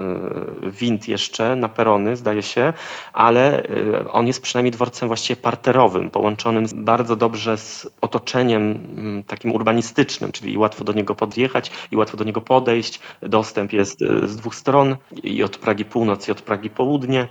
y, 0.64 0.72
wind 0.72 1.08
jeszcze 1.08 1.56
na 1.56 1.70
perony, 1.70 2.16
zdaje 2.16 2.42
się, 2.44 2.74
ale 3.14 3.64
y, 3.64 4.12
on 4.12 4.28
jest 4.28 4.42
przynajmniej 4.42 4.72
dworcem 4.72 5.08
właściwie 5.08 5.42
parterowym, 5.42 6.10
połączonym 6.10 6.66
bardzo 6.76 7.16
dobrze 7.16 7.58
z 7.58 7.88
otoczeniem 8.02 8.62
mm, 8.98 9.24
takim 9.24 9.52
urbanistycznym, 9.52 10.32
czyli 10.32 10.58
łatwo 10.58 10.84
do 10.84 10.94
niego 10.94 11.16
podjechać 11.16 11.72
i 11.92 11.98
łatwo 11.98 12.18
do 12.18 12.24
niego 12.24 12.42
podejść. 12.42 13.00
Dostęp 13.22 13.74
jest 13.74 14.02
y, 14.02 14.28
z 14.28 14.36
dwóch 14.36 14.56
stron 14.56 14.98
i 15.24 15.44
od 15.44 15.58
Pragi 15.58 15.86
Północ 15.86 16.28
i 16.28 16.32
od 16.32 16.42
Pragi 16.42 16.70
Południe 16.70 17.28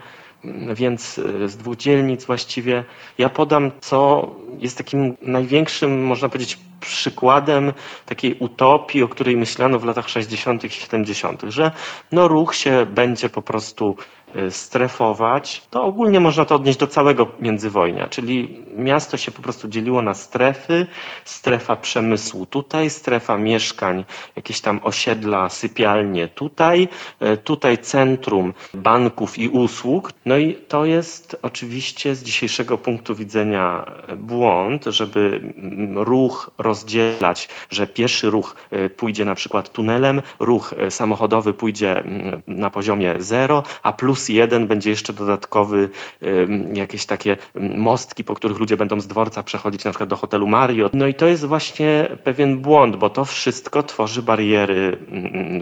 więc 0.75 1.19
e, 1.19 1.49
z 1.49 1.57
dwóch 1.57 1.77
dzielnic 1.77 2.25
właściwie. 2.25 2.85
Ja 3.19 3.29
podam, 3.29 3.71
co 3.81 4.31
jest 4.59 4.79
takim 4.79 5.17
największym, 5.23 6.05
można 6.05 6.29
powiedzieć, 6.29 6.59
przykładem 6.81 7.73
takiej 8.07 8.35
utopii, 8.39 9.03
o 9.03 9.09
której 9.09 9.37
myślano 9.37 9.79
w 9.79 9.85
latach 9.85 10.09
60. 10.09 10.65
i 10.65 10.71
70., 10.71 11.43
że 11.49 11.71
no 12.13 12.29
ruch 12.29 12.55
się 12.55 12.87
będzie 12.87 13.29
po 13.29 13.43
prostu 13.43 13.97
Y, 14.37 14.51
strefować, 14.51 15.63
to 15.71 15.85
ogólnie 15.85 16.21
można 16.21 16.45
to 16.45 16.55
odnieść 16.55 16.79
do 16.79 16.87
całego 16.87 17.27
międzywojnia, 17.41 18.09
czyli 18.09 18.61
miasto 18.76 19.17
się 19.17 19.33
po 19.33 19.43
prostu 19.43 19.69
dzieliło 19.69 20.02
na 20.02 20.14
strefy, 20.14 20.87
strefa 21.25 21.76
przemysłu 21.76 22.47
tutaj, 22.47 22.91
strefa 22.91 23.38
mieszkań, 23.38 24.05
jakieś 24.37 24.61
tam 24.61 24.81
osiedla, 24.83 25.49
sypialnie 25.49 26.29
tutaj, 26.29 26.88
y, 27.23 27.37
tutaj 27.37 27.79
centrum 27.79 28.55
banków 28.75 29.38
i 29.38 29.49
usług. 29.49 30.12
No 30.26 30.38
i 30.38 30.55
to 30.55 30.85
jest 30.85 31.37
oczywiście 31.43 32.14
z 32.14 32.23
dzisiejszego 32.23 32.79
punktu 32.79 33.14
widzenia 33.14 33.85
błąd, 34.17 34.85
żeby 34.85 35.52
ruch 35.95 36.50
rozdzielać, 36.59 37.49
że 37.71 37.87
pieszy 37.87 38.31
ruch 38.31 38.57
y, 38.73 38.91
pójdzie 38.91 39.25
na 39.25 39.35
przykład 39.35 39.73
tunelem, 39.73 40.23
ruch 40.38 40.75
samochodowy 40.91 41.55
pójdzie 41.55 42.05
na 42.47 42.71
poziomie 42.71 43.14
zero, 43.19 43.62
a 43.83 43.93
plus 43.93 44.29
jeden 44.29 44.67
będzie 44.67 44.91
jeszcze 44.91 45.12
dodatkowy, 45.12 45.88
jakieś 46.75 47.07
takie 47.07 47.37
mostki, 47.76 48.25
po 48.25 48.35
których 48.35 48.59
ludzie 48.62 48.76
będą 48.76 49.00
z 49.00 49.07
dworca 49.07 49.42
przechodzić 49.42 49.85
na 49.85 49.90
przykład 49.90 50.09
do 50.09 50.16
hotelu 50.16 50.47
Marriott. 50.47 50.95
No 50.95 51.07
i 51.07 51.14
to 51.14 51.26
jest 51.26 51.45
właśnie 51.45 52.09
pewien 52.25 52.59
błąd, 52.59 52.97
bo 52.97 53.11
to 53.11 53.25
wszystko 53.25 53.83
tworzy 53.83 54.23
bariery 54.23 54.99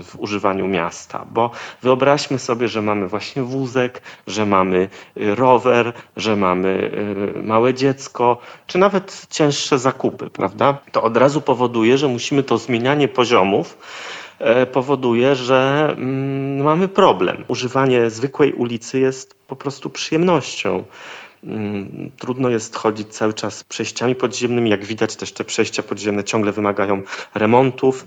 w 0.05 0.19
używaniu 0.19 0.69
miasta, 0.69 1.27
bo 1.31 1.51
wyobraźmy 1.83 2.39
sobie, 2.39 2.69
że 2.69 2.83
mamy 2.83 3.09
właśnie 3.09 3.43
wózek, 3.43 4.03
że 4.27 4.47
mamy 4.47 4.89
y, 5.17 5.35
rower, 5.35 5.93
że 6.17 6.37
mamy 6.37 6.91
y, 7.39 7.43
małe 7.43 7.75
dziecko, 7.75 8.39
czy 8.67 8.79
nawet 8.79 9.27
cięższe 9.31 9.79
zakupy, 9.79 10.31
prawda? 10.31 10.79
To 10.93 11.03
od 11.03 11.17
razu 11.17 11.41
powoduje, 11.41 11.99
że 11.99 12.09
musimy 12.09 12.43
to 12.43 12.59
zmienianie 12.59 13.09
poziomów 13.09 13.77
E, 14.41 14.67
powoduje, 14.67 15.35
że 15.35 15.89
mm, 15.97 16.63
mamy 16.63 16.89
problem. 16.89 17.45
Używanie 17.49 18.11
zwykłej 18.11 18.53
ulicy 18.53 19.01
jest 19.01 19.35
po 19.47 19.57
prostu 19.57 19.91
przyjemnością. 19.91 20.85
Mm, 21.45 22.11
trudno 22.19 22.49
jest 22.49 22.77
chodzić 22.77 23.09
cały 23.09 23.35
czas 23.35 23.65
przejściami 23.65 24.15
podziemnymi. 24.15 24.71
Jak 24.71 24.85
widać, 24.85 25.17
też 25.17 25.33
te 25.33 25.45
przejścia 25.45 25.83
podziemne 25.83 26.25
ciągle 26.25 26.53
wymagają 26.53 27.03
remontów. 27.35 28.07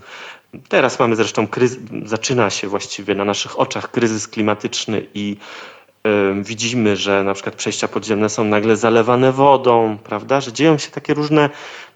Teraz 0.68 0.98
mamy 0.98 1.16
zresztą 1.16 1.46
kryzys, 1.46 1.78
zaczyna 2.04 2.50
się 2.50 2.68
właściwie 2.68 3.14
na 3.14 3.24
naszych 3.24 3.60
oczach 3.60 3.90
kryzys 3.90 4.28
klimatyczny 4.28 5.06
i 5.14 5.36
widzimy, 6.42 6.96
że 6.96 7.24
na 7.24 7.34
przykład 7.34 7.54
przejścia 7.54 7.88
podziemne 7.88 8.28
są 8.28 8.44
nagle 8.44 8.76
zalewane 8.76 9.32
wodą, 9.32 9.98
prawda? 10.04 10.40
Że 10.40 10.52
dzieją 10.52 10.78
się 10.78 10.90
takie 10.90 11.14
różne 11.14 11.50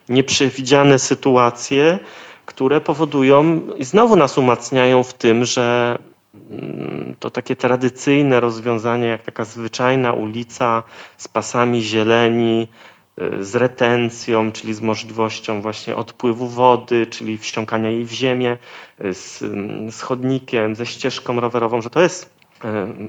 nieprzewidziane 0.09 0.99
sytuacje, 0.99 1.99
które 2.47 2.81
powodują 2.81 3.61
i 3.77 3.85
znowu 3.85 4.17
nas 4.17 4.39
umacniają 4.39 5.03
w 5.03 5.15
tym, 5.15 5.45
że 5.45 5.99
to 7.19 7.31
takie 7.31 7.57
tradycyjne 7.57 8.41
rozwiązanie, 8.41 9.07
jak 9.07 9.23
taka 9.23 9.45
zwyczajna 9.45 10.13
ulica 10.13 10.83
z 11.17 11.29
pasami 11.29 11.83
zieleni, 11.83 12.69
y, 13.23 13.45
z 13.45 13.55
retencją, 13.55 14.53
czyli 14.53 14.75
z 14.75 14.81
możliwością 14.81 15.63
właśnie 15.63 15.97
odpływu 15.97 16.49
wody, 16.49 17.07
czyli 17.07 17.39
wsiąkania 17.39 17.91
jej 17.91 18.05
w 18.05 18.13
ziemię, 18.13 18.59
y, 19.05 19.15
z, 19.15 19.43
mm, 19.43 19.93
z 19.93 20.01
chodnikiem, 20.01 20.75
ze 20.77 20.87
ścieżką 20.87 21.41
rowerową, 21.41 21.83
że 21.83 21.91
to 21.91 22.01
jest 22.01 22.38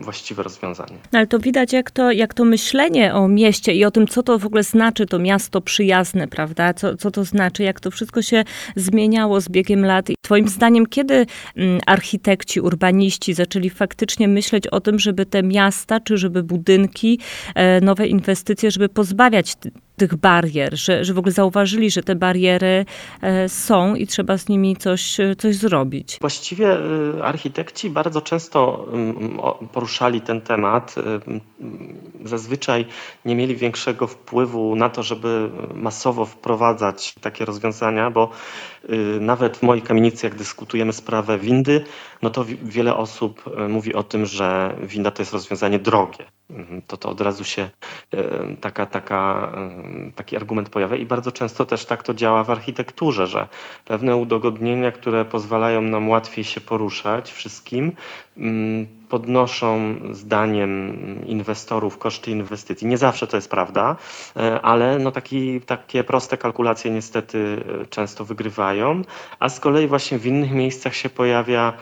właściwe 0.02 0.44
rozwiązanie. 0.44 0.98
No 1.12 1.20
ale 1.20 1.28
to 1.28 1.40
widać, 1.40 1.74
jak 1.74 1.92
to, 1.92 2.12
jak 2.12 2.34
to 2.34 2.46
myślenie 2.46 3.14
o 3.14 3.28
mieście 3.28 3.74
i 3.74 3.86
o 3.86 3.92
tym, 3.92 4.08
co 4.08 4.24
to 4.24 4.40
w 4.40 4.46
ogóle 4.46 4.64
znaczy 4.64 5.06
to 5.06 5.20
miasto 5.20 5.62
przyjazne, 5.62 6.28
prawda? 6.28 6.74
Co, 6.74 6.98
co 6.98 7.12
to 7.12 7.26
znaczy, 7.26 7.64
jak 7.64 7.80
to 7.80 7.92
wszystko 7.92 8.22
się 8.22 8.44
zmieniało 8.76 9.42
z 9.42 9.50
biegiem 9.50 9.86
lat. 9.86 10.10
I 10.10 10.16
twoim 10.22 10.48
zdaniem, 10.48 10.86
kiedy 10.86 11.26
mm, 11.56 11.80
architekci, 11.86 12.62
urbaniści 12.62 13.34
zaczęli 13.34 13.70
faktycznie 13.70 14.28
myśleć 14.28 14.68
o 14.68 14.82
tym, 14.82 15.00
żeby 15.00 15.26
te 15.26 15.44
miasta, 15.44 16.00
czy 16.00 16.18
żeby 16.18 16.44
budynki, 16.44 17.20
e, 17.56 17.82
nowe 17.82 18.08
inwestycje, 18.08 18.72
żeby 18.72 18.90
pozbawiać 18.90 19.56
tych 20.00 20.16
barier, 20.16 20.78
że, 20.78 21.06
że 21.06 21.14
w 21.14 21.18
ogóle 21.18 21.32
zauważyli, 21.32 21.92
że 21.92 22.04
te 22.04 22.16
bariery 22.16 22.86
e, 23.22 23.50
są 23.50 23.96
i 23.96 24.08
trzeba 24.08 24.38
z 24.38 24.50
nimi 24.50 24.76
coś, 24.76 25.18
coś 25.38 25.56
zrobić. 25.56 26.18
Właściwie 26.22 26.68
e, 26.72 27.24
architekci 27.24 27.90
bardzo 27.90 28.22
często 28.22 28.88
mm, 28.94 29.40
poruszali 29.72 30.22
ten 30.22 30.42
temat. 30.42 30.96
E, 30.98 31.04
zazwyczaj 32.24 32.86
nie 33.26 33.36
mieli 33.36 33.56
większego 33.56 34.08
wpływu 34.08 34.76
na 34.76 34.90
to, 34.90 35.04
żeby 35.04 35.50
masowo 35.74 36.26
wprowadzać 36.26 37.16
takie 37.22 37.46
rozwiązania, 37.46 38.12
bo 38.12 38.30
nawet 39.20 39.58
w 39.58 39.64
mojej 39.64 39.82
kamienicy, 39.82 40.28
jak 40.28 40.36
dyskutujemy 40.36 40.94
sprawę 40.94 41.38
windy, 41.38 41.84
no 42.22 42.30
to 42.30 42.46
wiele 42.64 42.96
osób 42.96 43.44
mówi 43.70 43.94
o 43.94 44.04
tym, 44.04 44.26
że 44.26 44.76
winda 44.84 45.12
to 45.12 45.22
jest 45.22 45.34
rozwiązanie 45.34 45.80
drogie 45.80 46.26
to 46.88 46.98
to 46.98 47.10
od 47.10 47.22
razu 47.22 47.44
się 47.44 47.70
taka, 48.62 48.86
taka, 48.86 49.52
taki 50.16 50.36
argument 50.36 50.70
pojawia 50.70 50.96
i 50.98 51.06
bardzo 51.06 51.32
często 51.32 51.66
też 51.66 51.86
tak 51.86 52.04
to 52.04 52.14
działa 52.14 52.44
w 52.44 52.50
architekturze, 52.50 53.28
że 53.28 53.48
pewne 53.86 54.16
udogodnienia, 54.16 54.92
które 54.92 55.26
pozwalają 55.26 55.82
nam 55.82 56.10
łatwiej 56.10 56.44
się 56.44 56.62
poruszać 56.62 57.32
wszystkim, 57.32 57.92
mm, 58.38 58.88
podnoszą 59.10 59.96
zdaniem 60.12 60.98
inwestorów 61.26 61.98
koszty 61.98 62.32
inwestycji. 62.32 62.88
Nie 62.88 62.98
zawsze 62.98 63.28
to 63.28 63.38
jest 63.38 63.50
prawda, 63.50 63.96
e, 64.38 64.62
ale 64.62 65.00
no 65.00 65.12
taki, 65.12 65.62
takie 65.62 66.04
proste 66.04 66.38
kalkulacje 66.38 66.92
niestety 66.92 67.64
e, 67.82 67.86
często 67.86 68.26
wygrywają, 68.26 69.02
a 69.40 69.50
z 69.50 69.60
kolei 69.60 69.88
właśnie 69.88 70.20
w 70.20 70.26
innych 70.26 70.52
miejscach 70.52 70.96
się 70.96 71.10
pojawia 71.10 71.74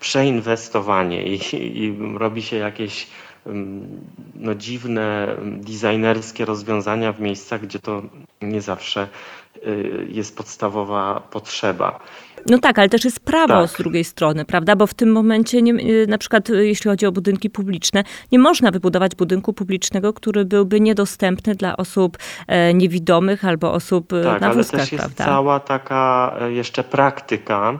przeinwestowanie 0.00 1.22
i, 1.22 1.38
i 1.84 1.96
robi 2.18 2.42
się 2.42 2.56
jakieś 2.56 3.06
no, 4.34 4.54
dziwne, 4.54 5.36
designerskie 5.42 6.44
rozwiązania 6.44 7.12
w 7.12 7.20
miejscach, 7.20 7.60
gdzie 7.60 7.78
to 7.78 8.02
nie 8.42 8.60
zawsze 8.60 9.08
y, 9.66 10.06
jest 10.10 10.36
podstawowa 10.36 11.20
potrzeba. 11.30 12.00
No 12.46 12.58
tak, 12.58 12.78
ale 12.78 12.88
też 12.88 13.04
jest 13.04 13.20
prawo 13.20 13.60
tak. 13.60 13.70
z 13.70 13.76
drugiej 13.76 14.04
strony, 14.04 14.44
prawda? 14.44 14.76
Bo 14.76 14.86
w 14.86 14.94
tym 14.94 15.12
momencie, 15.12 15.62
nie, 15.62 15.72
y, 15.72 16.06
na 16.06 16.18
przykład 16.18 16.50
y, 16.50 16.66
jeśli 16.66 16.90
chodzi 16.90 17.06
o 17.06 17.12
budynki 17.12 17.50
publiczne, 17.50 18.04
nie 18.32 18.38
można 18.38 18.70
wybudować 18.70 19.14
budynku 19.14 19.52
publicznego, 19.52 20.12
który 20.12 20.44
byłby 20.44 20.80
niedostępny 20.80 21.54
dla 21.54 21.76
osób 21.76 22.18
e, 22.46 22.74
niewidomych 22.74 23.44
albo 23.44 23.72
osób 23.72 24.12
tak, 24.24 24.40
na 24.40 24.52
wózkach, 24.52 24.74
ale 24.74 24.82
też 24.82 24.92
jest 24.92 25.04
prawda? 25.04 25.24
cała 25.24 25.60
taka 25.60 26.34
e, 26.40 26.52
jeszcze 26.52 26.84
praktyka, 26.84 27.78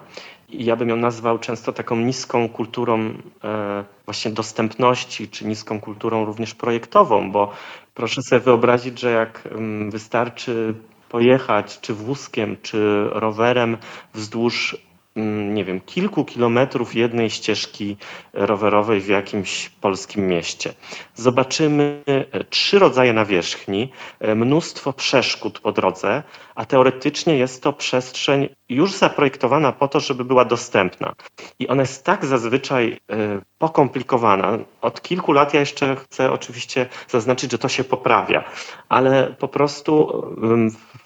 ja 0.51 0.77
bym 0.77 0.89
ją 0.89 0.97
nazwał 0.97 1.39
często 1.39 1.73
taką 1.73 1.97
niską 1.97 2.49
kulturą 2.49 3.15
e, 3.45 3.85
właśnie 4.05 4.31
dostępności, 4.31 5.29
czy 5.29 5.45
niską 5.45 5.81
kulturą 5.81 6.25
również 6.25 6.55
projektową, 6.55 7.33
bo 7.33 7.53
proszę 7.95 8.23
sobie 8.23 8.41
wyobrazić, 8.41 9.01
że 9.01 9.11
jak 9.11 9.47
mm, 9.47 9.91
wystarczy 9.91 10.75
pojechać 11.09 11.81
czy 11.81 11.95
wózkiem, 11.95 12.57
czy 12.63 13.09
rowerem 13.11 13.77
wzdłuż 14.15 14.77
Mm, 15.17 15.55
nie 15.55 15.65
wiem, 15.65 15.81
kilku 15.81 16.25
kilometrów 16.25 16.95
jednej 16.95 17.31
ścieżki 17.31 17.97
rowerowej 18.33 19.01
w 19.01 19.09
jakimś 19.09 19.69
polskim 19.69 20.27
mieście. 20.27 20.75
Zobaczymy 21.15 22.03
e, 22.07 22.45
trzy 22.45 22.79
rodzaje 22.79 23.13
nawierzchni, 23.13 23.93
e, 24.21 24.35
mnóstwo 24.35 24.93
przeszkód 24.93 25.61
po 25.61 25.73
drodze, 25.73 26.23
a 26.55 26.65
teoretycznie 26.65 27.39
jest 27.39 27.63
to 27.63 27.73
przestrzeń 27.73 28.49
już 28.69 28.93
zaprojektowana 28.93 29.73
po 29.73 29.89
to, 29.89 30.01
żeby 30.01 30.25
była 30.25 30.45
dostępna. 30.45 31.15
I 31.59 31.69
ona 31.69 31.83
jest 31.83 32.05
tak 32.05 32.27
zazwyczaj 32.27 33.01
e, 33.11 33.41
pokomplikowana. 33.59 34.59
Od 34.81 35.03
kilku 35.03 35.33
lat 35.33 35.55
ja 35.55 35.61
jeszcze 35.61 35.97
chcę 35.97 36.33
oczywiście 36.33 36.87
zaznaczyć, 37.09 37.53
że 37.53 37.59
to 37.59 37.69
się 37.69 37.85
poprawia, 37.85 38.45
ale 38.89 39.35
po 39.39 39.49
prostu 39.49 40.23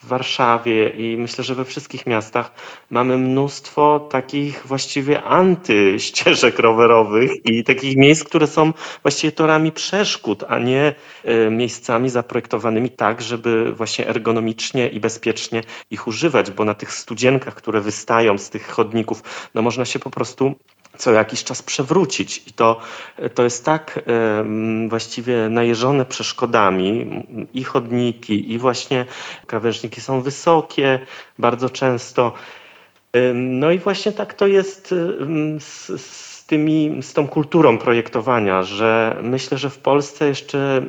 w 0.02 0.06
Warszawie 0.08 0.88
i 0.88 1.16
myślę, 1.16 1.44
że 1.44 1.54
we 1.54 1.64
wszystkich 1.64 2.06
miastach 2.06 2.52
mamy 2.90 3.18
mnóstwo 3.18 4.00
takich 4.00 4.66
właściwie 4.66 5.22
antyścieżek 5.22 6.58
rowerowych 6.58 7.46
i 7.46 7.64
takich 7.64 7.96
miejsc, 7.96 8.24
które 8.24 8.46
są 8.46 8.72
właściwie 9.02 9.32
torami 9.32 9.72
przeszkód, 9.72 10.44
a 10.48 10.58
nie 10.58 10.94
e, 11.24 11.50
miejscami 11.50 12.10
zaprojektowanymi 12.10 12.90
tak, 12.90 13.22
żeby 13.22 13.72
właśnie 13.72 14.08
ergonomicznie 14.08 14.88
i 14.88 15.00
bezpiecznie 15.00 15.37
ich 15.90 16.06
używać, 16.06 16.50
bo 16.50 16.64
na 16.64 16.74
tych 16.74 16.92
studzienkach, 16.92 17.54
które 17.54 17.80
wystają 17.80 18.38
z 18.38 18.50
tych 18.50 18.68
chodników, 18.68 19.22
no 19.54 19.62
można 19.62 19.84
się 19.84 19.98
po 19.98 20.10
prostu 20.10 20.54
co 20.98 21.12
jakiś 21.12 21.44
czas 21.44 21.62
przewrócić. 21.62 22.42
I 22.46 22.52
to, 22.52 22.80
to 23.34 23.44
jest 23.44 23.64
tak 23.64 24.00
właściwie 24.88 25.48
najeżone 25.48 26.04
przeszkodami 26.04 27.24
i 27.54 27.64
chodniki, 27.64 28.52
i 28.52 28.58
właśnie 28.58 29.06
krawężniki 29.46 30.00
są 30.00 30.20
wysokie 30.20 31.00
bardzo 31.38 31.70
często. 31.70 32.32
No 33.34 33.70
i 33.70 33.78
właśnie 33.78 34.12
tak 34.12 34.34
to 34.34 34.46
jest 34.46 34.94
z, 35.58 36.00
z, 36.00 36.37
tymi, 36.48 37.02
z 37.02 37.12
tą 37.12 37.28
kulturą 37.28 37.78
projektowania, 37.78 38.62
że 38.62 39.16
myślę, 39.22 39.58
że 39.58 39.70
w 39.70 39.78
Polsce 39.78 40.28
jeszcze 40.28 40.82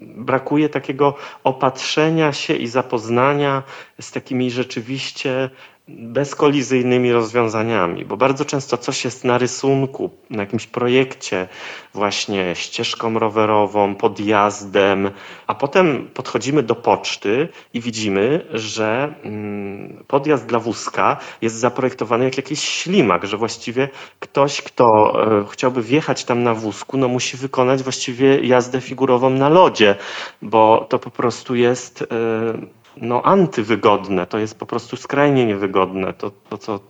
brakuje 0.00 0.68
takiego 0.68 1.14
opatrzenia 1.44 2.32
się 2.32 2.54
i 2.54 2.66
zapoznania 2.66 3.62
z 4.00 4.12
takimi 4.12 4.50
rzeczywiście 4.50 5.50
bezkolizyjnymi 5.88 7.12
rozwiązaniami, 7.12 8.04
bo 8.04 8.16
bardzo 8.16 8.44
często 8.44 8.78
coś 8.78 9.04
jest 9.04 9.24
na 9.24 9.38
rysunku, 9.38 10.10
na 10.30 10.42
jakimś 10.42 10.66
projekcie, 10.66 11.48
właśnie 11.94 12.54
ścieżką 12.54 13.18
rowerową, 13.18 13.94
podjazdem, 13.94 15.10
a 15.46 15.54
potem 15.54 16.08
podchodzimy 16.14 16.62
do 16.62 16.74
poczty 16.74 17.48
i 17.74 17.80
widzimy, 17.80 18.46
że 18.52 19.14
mm, 19.24 20.04
podjazd 20.06 20.46
dla 20.46 20.58
wózka 20.58 21.16
jest 21.42 21.56
zaprojektowany 21.56 22.24
jak 22.24 22.36
jakiś 22.36 22.60
ślimak, 22.60 23.24
że 23.24 23.36
właściwie 23.36 23.88
ktoś, 24.20 24.62
kto 24.62 25.14
e, 25.40 25.44
chciałby 25.50 25.82
wjechać 25.82 26.24
tam 26.24 26.42
na 26.42 26.54
wózku, 26.54 26.96
no 26.96 27.08
musi 27.08 27.36
wykonać 27.36 27.82
właściwie 27.82 28.40
jazdę 28.40 28.80
figurową 28.80 29.30
na 29.30 29.48
lodzie, 29.48 29.94
bo 30.42 30.86
to 30.88 30.98
po 30.98 31.10
prostu 31.10 31.54
jest 31.54 32.02
e, 32.02 32.81
no, 32.96 33.22
antywygodne, 33.22 34.26
to 34.26 34.38
jest 34.38 34.58
po 34.58 34.66
prostu 34.66 34.96
skrajnie 34.96 35.46
niewygodne, 35.46 36.12
to, 36.12 36.30
to 36.30 36.58
co 36.58 36.80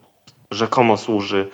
rzekomo 0.50 0.96
służy 0.96 1.48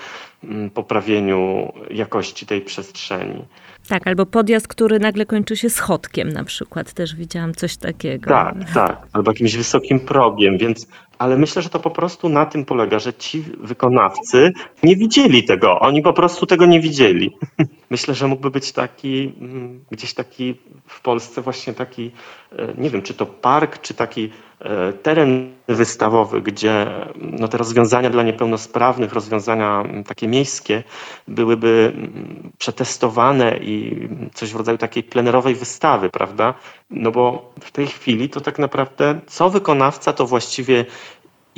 mm, 0.45 0.71
poprawieniu 0.71 1.73
jakości 1.91 2.47
tej 2.47 2.61
przestrzeni. 2.61 3.45
Tak, 3.89 4.07
albo 4.07 4.27
podjazd, 4.27 4.69
który 4.69 4.99
nagle 4.99 5.27
kończy 5.27 5.57
się 5.57 5.71
schodkiem 5.71 6.29
na 6.29 6.45
przykład, 6.45 6.93
też 6.93 7.15
widziałam 7.15 7.55
coś 7.55 7.77
takiego. 7.77 8.31
Tak, 8.31 8.55
tak, 8.75 9.07
albo 9.13 9.31
jakimś 9.31 9.57
wysokim 9.57 10.01
progiem, 10.01 10.59
więc, 10.59 10.87
ale 11.19 11.37
myślę, 11.37 11.63
że 11.63 11.69
to 11.69 11.81
po 11.81 11.91
prostu 11.91 12.29
na 12.29 12.47
tym 12.47 12.65
polega, 12.65 12.99
że 12.99 13.15
ci 13.15 13.45
wykonawcy 13.59 14.53
nie 14.83 14.97
widzieli 14.97 15.45
tego, 15.45 15.81
oni 15.81 16.03
po 16.03 16.13
prostu 16.13 16.47
tego 16.47 16.67
nie 16.67 16.81
widzieli. 16.81 17.37
Myślę, 17.91 18.15
że 18.15 18.27
mógłby 18.27 18.51
być 18.51 18.73
taki, 18.73 19.33
mm, 19.41 19.85
gdzieś 19.91 20.15
taki 20.15 20.55
w 20.87 21.01
Polsce 21.01 21.43
właśnie 21.43 21.75
taki, 21.75 22.11
e, 22.53 22.75
nie 22.79 22.91
wiem, 22.91 23.03
czy 23.03 23.15
to 23.15 23.27
park, 23.27 23.81
czy 23.81 23.95
taki 23.95 24.31
e, 24.61 24.93
teren 24.93 25.53
wystawowy, 25.69 26.41
gdzie 26.41 26.87
no, 27.17 27.49
te 27.49 27.59
rozwiązania 27.59 28.11
dla 28.11 28.23
niepełnosprawnych, 28.23 29.13
rozwiązania 29.13 29.81
mm, 29.81 30.05
takie 30.05 30.29
miejskie 30.29 30.83
byłyby 31.29 31.93
mm, 31.95 32.53
przetestowane 32.59 33.59
i 33.59 34.09
coś 34.35 34.53
w 34.53 34.57
rodzaju 34.57 34.79
takiej 34.79 35.03
plenerowej 35.03 35.55
wystawy, 35.55 36.11
prawda? 36.11 36.55
No 36.91 37.11
bo 37.11 37.53
w 37.61 37.71
tej 37.71 37.87
chwili 37.87 38.29
to 38.29 38.41
tak 38.41 38.59
naprawdę 38.59 39.21
co 39.27 39.51
wykonawca 39.51 40.13
to 40.13 40.27
właściwie 40.27 40.85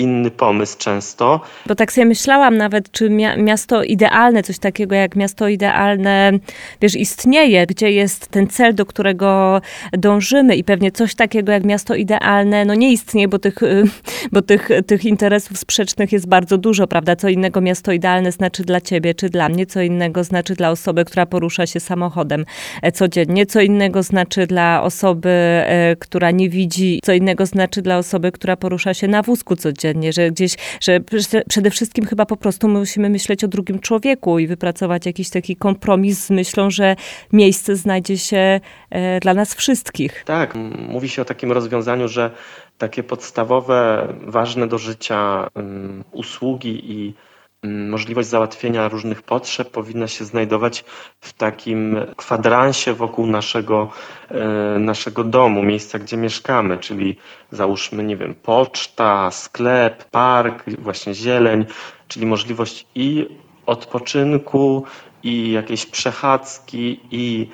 inny 0.01 0.31
pomysł 0.31 0.79
często. 0.79 1.41
Bo 1.67 1.75
tak 1.75 1.93
sobie 1.93 2.05
myślałam 2.05 2.57
nawet, 2.57 2.91
czy 2.91 3.11
miasto 3.37 3.83
idealne, 3.83 4.43
coś 4.43 4.59
takiego 4.59 4.95
jak 4.95 5.17
miasto 5.17 5.49
idealne, 5.49 6.33
wiesz, 6.81 6.97
istnieje, 6.97 7.67
gdzie 7.67 7.93
jest 7.93 8.29
ten 8.29 8.47
cel, 8.47 8.75
do 8.75 8.87
którego 8.87 9.61
dążymy 9.93 10.57
i 10.57 10.65
pewnie 10.65 10.93
coś 10.93 11.15
takiego 11.15 11.53
jak 11.53 11.65
miasto 11.65 11.95
idealne, 11.95 12.65
no 12.65 12.75
nie 12.75 12.93
istnieje, 12.93 13.29
bo 13.29 13.39
tych, 13.39 13.59
bo 14.33 14.43
tych, 14.43 14.69
tych 14.87 15.05
interesów 15.05 15.59
sprzecznych 15.59 16.13
jest 16.13 16.29
bardzo 16.29 16.59
dużo, 16.59 16.87
prawda? 16.87 17.17
Co 17.17 17.29
innego 17.29 17.61
miasto 17.61 17.93
idealne 17.93 18.33
znaczy 18.33 18.65
dla 18.65 18.81
ciebie 18.81 19.15
czy 19.15 19.29
dla 19.29 19.49
mnie, 19.49 19.67
co 19.67 19.83
innego 19.83 20.25
znaczy 20.25 20.55
dla 20.55 20.71
osoby, 20.71 21.05
która 21.05 21.27
porusza 21.27 21.67
się 21.67 21.81
samochodem 21.81 22.45
e, 22.83 22.93
codziennie, 22.93 23.47
co 23.47 23.61
innego 23.61 24.03
znaczy 24.03 24.47
dla 24.47 24.83
osoby, 24.83 25.29
e, 25.29 25.97
która 25.99 26.31
nie 26.31 26.49
widzi, 26.49 27.01
co 27.03 27.13
innego 27.13 27.47
znaczy 27.47 27.83
dla 27.83 27.99
osoby, 27.99 28.33
która 28.33 28.57
porusza 28.57 28.95
się 28.95 29.09
na 29.09 29.23
wózku 29.23 29.57
codziennie 29.57 29.90
że 30.11 30.31
gdzieś, 30.31 30.55
że 30.81 31.01
przede 31.49 31.71
wszystkim 31.71 32.07
chyba 32.07 32.27
po 32.27 32.37
prostu 32.37 32.69
musimy 32.69 33.11
myśleć 33.11 33.45
o 33.45 33.49
drugim 33.49 33.79
człowieku 33.79 34.39
i 34.39 34.47
wypracować 34.47 35.07
jakiś 35.07 35.31
taki 35.31 35.57
kompromis 35.57 36.25
z 36.25 36.31
myślą, 36.31 36.71
że 36.71 36.97
miejsce 37.33 37.77
znajdzie 37.77 38.19
się 38.19 38.61
e, 38.91 39.21
dla 39.21 39.35
nas 39.35 39.55
wszystkich. 39.55 40.23
Tak, 40.25 40.55
mówi 40.89 41.09
się 41.09 41.23
o 41.23 41.25
takim 41.25 41.53
rozwiązaniu, 41.53 42.09
że 42.09 42.31
takie 42.79 43.03
podstawowe, 43.03 44.09
ważne 44.27 44.67
do 44.67 44.79
życia 44.79 45.49
um, 45.55 46.05
usługi 46.13 46.93
i 46.93 47.15
możliwość 47.65 48.29
załatwienia 48.29 48.89
różnych 48.89 49.23
potrzeb 49.23 49.71
powinna 49.71 50.09
się 50.09 50.25
znajdować 50.25 50.85
w 51.21 51.33
takim 51.33 51.97
kwadransie 52.17 52.95
wokół 52.95 53.27
naszego, 53.27 53.91
e, 54.31 54.79
naszego 54.79 55.25
domu, 55.25 55.63
miejsca, 55.63 55.99
gdzie 55.99 56.17
mieszkamy, 56.17 56.79
czyli 56.79 57.17
załóżmy, 57.51 58.05
nie 58.05 58.17
wiem, 58.17 58.35
poczta, 58.35 59.31
sklep, 59.31 60.05
park, 60.05 60.65
właśnie 60.79 61.15
zieleń, 61.15 61.65
czyli 62.09 62.27
możliwość 62.27 62.87
i 62.95 63.27
odpoczynku, 63.67 64.85
i 65.23 65.51
jakiejś 65.51 65.87
przechadzki, 65.87 67.01
i 67.11 67.49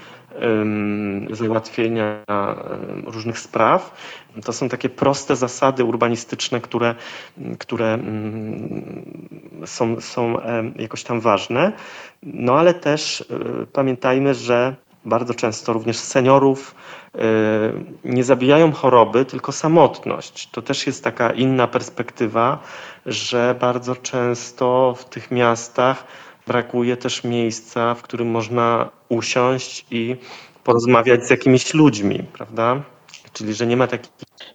załatwienia 1.31 2.25
różnych 3.05 3.39
spraw. 3.39 3.95
To 4.45 4.53
są 4.53 4.69
takie 4.69 4.89
proste 4.89 5.37
zasady 5.37 5.85
urbanistyczne, 5.85 6.61
które, 6.61 6.95
które 7.59 7.99
są, 9.65 10.01
są 10.01 10.37
jakoś 10.77 11.05
tam 11.05 11.21
ważne. 11.21 11.73
No 12.23 12.59
ale 12.59 12.75
też 12.75 13.21
e, 13.21 13.67
pamiętajmy, 13.67 14.35
że 14.35 14.77
bardzo 15.05 15.35
często 15.35 15.73
również 15.73 15.97
seniorów, 15.97 16.75
nie 18.05 18.25
zabijają 18.25 18.73
choroby, 18.73 19.25
tylko 19.25 19.53
samotność. 19.53 20.51
To 20.51 20.63
też 20.63 20.87
jest 20.87 21.05
taka 21.05 21.31
inna 21.33 21.67
perspektywa, 21.67 22.59
że 23.07 23.57
bardzo 23.61 23.97
często 23.97 24.95
w 24.99 25.05
tych 25.05 25.31
miastach 25.31 26.05
brakuje 26.47 26.97
też 26.97 27.25
miejsca, 27.25 27.95
w 27.95 28.03
którym 28.03 28.29
można 28.29 28.91
usiąść 29.09 29.87
i 29.91 30.17
porozmawiać 30.65 31.27
z 31.27 31.31
jakimiś 31.31 31.75
ludźmi, 31.75 32.25
prawda? 32.33 32.83
Czyli, 33.33 33.55
że 33.55 33.67
nie 33.67 33.77
ma 33.77 33.87
takich 33.87 34.13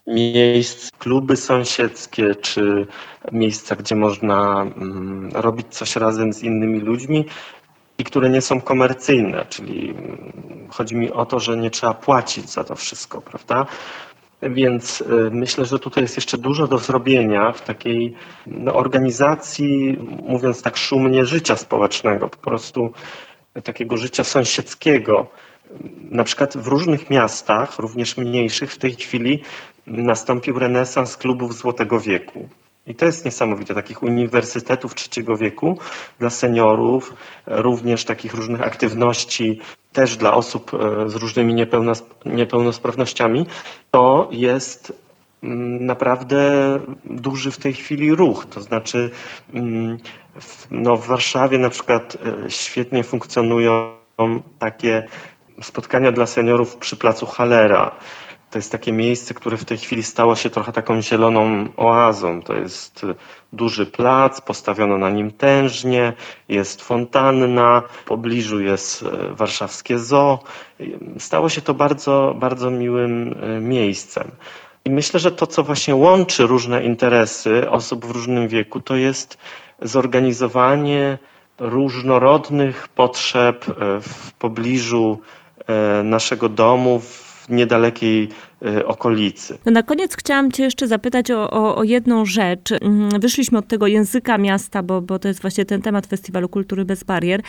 miejsc, 0.07 0.89
kluby 0.99 1.37
sąsiedzkie, 1.37 2.35
czy 2.35 2.87
miejsca, 3.31 3.75
gdzie 3.75 3.95
można 3.95 4.61
mm, 4.61 5.31
robić 5.33 5.67
coś 5.69 5.95
razem 5.95 6.33
z 6.33 6.43
innymi 6.43 6.79
ludźmi 6.79 7.25
i 7.97 8.03
które 8.03 8.29
nie 8.29 8.41
są 8.41 8.61
komercyjne, 8.61 9.45
czyli 9.49 9.89
mm, 9.89 10.67
chodzi 10.69 10.95
mi 10.95 11.11
o 11.11 11.25
to, 11.25 11.39
że 11.39 11.57
nie 11.57 11.69
trzeba 11.71 11.93
płacić 11.93 12.49
za 12.49 12.63
to 12.63 12.75
wszystko, 12.75 13.21
prawda? 13.21 13.65
Więc 14.41 15.01
y, 15.01 15.05
myślę, 15.31 15.65
że 15.65 15.79
tutaj 15.79 16.03
jest 16.03 16.15
jeszcze 16.15 16.37
dużo 16.37 16.67
do 16.67 16.77
zrobienia 16.77 17.51
w 17.51 17.61
takiej 17.61 18.13
no, 18.47 18.73
organizacji, 18.73 19.97
mówiąc 20.27 20.61
tak 20.61 20.77
szumnie, 20.77 21.25
życia 21.25 21.55
społecznego, 21.55 22.29
po 22.29 22.37
prostu 22.37 22.93
takiego 23.63 23.97
życia 23.97 24.23
sąsiedzkiego. 24.23 25.27
Na 26.11 26.23
przykład 26.23 26.57
w 26.57 26.67
różnych 26.67 27.09
miastach, 27.09 27.79
również 27.79 28.17
mniejszych, 28.17 28.73
w 28.73 28.77
tej 28.77 28.95
chwili 28.95 29.41
nastąpił 29.87 30.59
renesans 30.59 31.17
klubów 31.17 31.53
Złotego 31.53 31.99
Wieku. 31.99 32.49
I 32.87 32.95
to 32.95 33.05
jest 33.05 33.25
niesamowite, 33.25 33.75
takich 33.75 34.03
uniwersytetów 34.03 34.95
trzeciego 34.95 35.37
wieku 35.37 35.77
dla 36.19 36.29
seniorów, 36.29 37.13
również 37.47 38.05
takich 38.05 38.33
różnych 38.33 38.61
aktywności 38.61 39.59
też 39.93 40.17
dla 40.17 40.33
osób 40.33 40.71
e, 40.73 41.09
z 41.09 41.15
różnymi 41.15 41.65
niepełnosprawnościami. 42.25 43.45
To 43.91 44.29
jest 44.31 44.93
mm, 45.43 45.85
naprawdę 45.85 46.41
duży 47.05 47.51
w 47.51 47.57
tej 47.57 47.73
chwili 47.73 48.15
ruch. 48.15 48.45
To 48.45 48.61
znaczy, 48.61 49.11
mm, 49.53 49.97
no 50.71 50.97
w 50.97 51.07
Warszawie 51.07 51.57
na 51.57 51.69
przykład 51.69 52.17
e, 52.45 52.51
świetnie 52.51 53.03
funkcjonują 53.03 53.91
takie 54.59 55.07
spotkania 55.61 56.11
dla 56.11 56.25
seniorów 56.25 56.77
przy 56.77 56.95
placu 56.97 57.25
Halera. 57.25 57.91
To 58.51 58.57
jest 58.57 58.71
takie 58.71 58.91
miejsce, 58.91 59.33
które 59.33 59.57
w 59.57 59.65
tej 59.65 59.77
chwili 59.77 60.03
stało 60.03 60.35
się 60.35 60.49
trochę 60.49 60.71
taką 60.71 61.01
zieloną 61.01 61.67
oazą. 61.77 62.41
To 62.41 62.53
jest 62.53 63.05
duży 63.53 63.85
plac, 63.85 64.41
postawiono 64.41 64.97
na 64.97 65.09
nim 65.09 65.31
tężnie, 65.31 66.13
jest 66.49 66.81
fontanna, 66.81 67.81
w 67.89 68.03
pobliżu 68.03 68.59
jest 68.61 69.03
e, 69.03 69.35
warszawskie 69.35 69.99
zoo. 69.99 70.39
Stało 71.19 71.49
się 71.49 71.61
to 71.61 71.73
bardzo, 71.73 72.35
bardzo 72.39 72.71
miłym 72.71 73.35
e, 73.41 73.59
miejscem. 73.59 74.31
I 74.85 74.89
myślę, 74.89 75.19
że 75.19 75.31
to, 75.31 75.47
co 75.47 75.63
właśnie 75.63 75.95
łączy 75.95 76.47
różne 76.47 76.83
interesy 76.83 77.69
osób 77.69 78.05
w 78.05 78.11
różnym 78.11 78.47
wieku, 78.47 78.79
to 78.81 78.95
jest 78.95 79.37
zorganizowanie 79.81 81.17
różnorodnych 81.59 82.87
potrzeb 82.87 83.65
w 84.01 84.33
pobliżu 84.33 85.19
naszego 86.03 86.49
domu, 86.49 87.01
w 87.47 87.49
niedalekiej 87.49 88.29
okolicy. 88.85 89.57
No 89.65 89.71
na 89.71 89.83
koniec 89.83 90.15
chciałam 90.15 90.51
Cię 90.51 90.63
jeszcze 90.63 90.87
zapytać 90.87 91.31
o, 91.31 91.51
o, 91.51 91.75
o, 91.75 91.83
jedną 91.83 92.25
rzecz. 92.25 92.71
Mm, 92.71 93.19
wyszliśmy 93.19 93.57
od 93.57 93.67
tego 93.67 93.87
języka 93.87 94.37
miasta, 94.37 94.83
bo, 94.83 95.01
bo 95.01 95.19
to 95.19 95.27
jest 95.27 95.41
właśnie 95.41 95.65
ten 95.65 95.81
temat 95.81 96.07
Festiwalu 96.07 96.49
Kultury 96.49 96.85
Bez 96.85 97.03
Barier, 97.03 97.41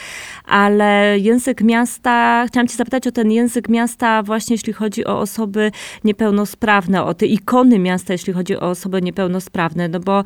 ale 0.44 1.18
język 1.18 1.62
miasta, 1.62 2.44
chciałam 2.46 2.68
Cię 2.68 2.77
zapytać 2.77 3.07
o 3.07 3.12
ten 3.12 3.31
język 3.31 3.68
miasta 3.68 4.22
właśnie 4.22 4.55
jeśli 4.55 4.72
chodzi 4.72 5.05
o 5.05 5.20
osoby 5.20 5.70
niepełnosprawne, 6.05 7.05
o 7.05 7.14
te 7.14 7.27
ikony 7.27 7.79
miasta, 7.79 8.12
jeśli 8.12 8.33
chodzi 8.33 8.57
o 8.57 8.70
osoby 8.70 9.03
niepełnosprawne, 9.03 9.88
no 9.88 10.01
bo 10.01 10.25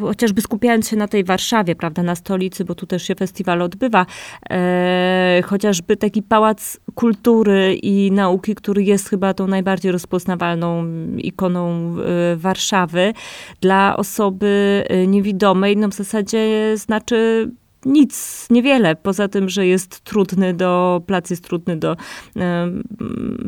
chociażby 0.00 0.40
skupiając 0.40 0.88
się 0.88 0.96
na 0.96 1.08
tej 1.08 1.24
Warszawie, 1.24 1.76
prawda, 1.76 2.02
na 2.02 2.14
stolicy, 2.14 2.64
bo 2.64 2.74
tu 2.74 2.86
też 2.86 3.02
się 3.02 3.14
festiwal 3.14 3.62
odbywa, 3.62 4.06
e, 4.50 5.42
chociażby 5.44 5.96
taki 5.96 6.22
Pałac 6.22 6.80
Kultury 6.94 7.74
i 7.74 8.12
Nauki, 8.12 8.54
który 8.54 8.82
jest 8.82 9.08
chyba 9.08 9.34
tą 9.34 9.46
najbardziej 9.46 9.77
najbardziej 9.78 9.92
rozpoznawalną 9.92 10.84
ikoną 11.16 11.94
e, 11.98 12.36
Warszawy. 12.36 13.12
Dla 13.60 13.96
osoby 13.96 14.84
e, 14.88 15.06
niewidomej, 15.06 15.76
no 15.76 15.88
w 15.88 15.94
zasadzie 15.94 16.76
znaczy 16.76 17.50
nic, 17.84 18.46
niewiele, 18.50 18.96
poza 18.96 19.28
tym, 19.28 19.48
że 19.48 19.66
jest 19.66 20.00
trudny 20.00 20.54
do, 20.54 21.02
plac 21.06 21.30
jest 21.30 21.44
trudny 21.44 21.76
do 21.76 21.96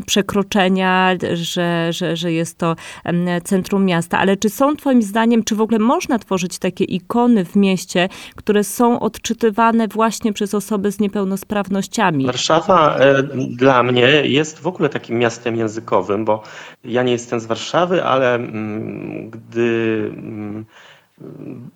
przekroczenia, 0.06 1.16
że, 1.32 1.92
że, 1.92 2.16
że 2.16 2.32
jest 2.32 2.58
to 2.58 2.76
um, 3.04 3.26
centrum 3.44 3.84
miasta. 3.84 4.18
Ale 4.18 4.36
czy 4.36 4.50
są 4.50 4.76
twoim 4.76 5.02
zdaniem, 5.02 5.44
czy 5.44 5.54
w 5.56 5.60
ogóle 5.60 5.78
można 5.78 6.18
tworzyć 6.18 6.58
takie 6.58 6.84
ikony 6.84 7.44
w 7.44 7.56
mieście, 7.56 8.08
które 8.36 8.64
są 8.64 9.00
odczytywane 9.00 9.88
właśnie 9.88 10.32
przez 10.32 10.54
osoby 10.54 10.92
z 10.92 11.00
niepełnosprawnościami? 11.00 12.26
Warszawa 12.26 12.96
e, 12.96 13.22
dla 13.48 13.82
mnie 13.82 14.08
jest 14.24 14.60
w 14.60 14.66
ogóle 14.66 14.88
takim 14.88 15.18
miastem 15.18 15.56
językowym, 15.56 16.24
bo 16.24 16.42
ja 16.84 17.02
nie 17.02 17.12
jestem 17.12 17.40
z 17.40 17.46
Warszawy, 17.46 18.04
ale 18.04 18.34
mm, 18.34 19.30
gdy 19.30 20.10
mm, 20.16 20.64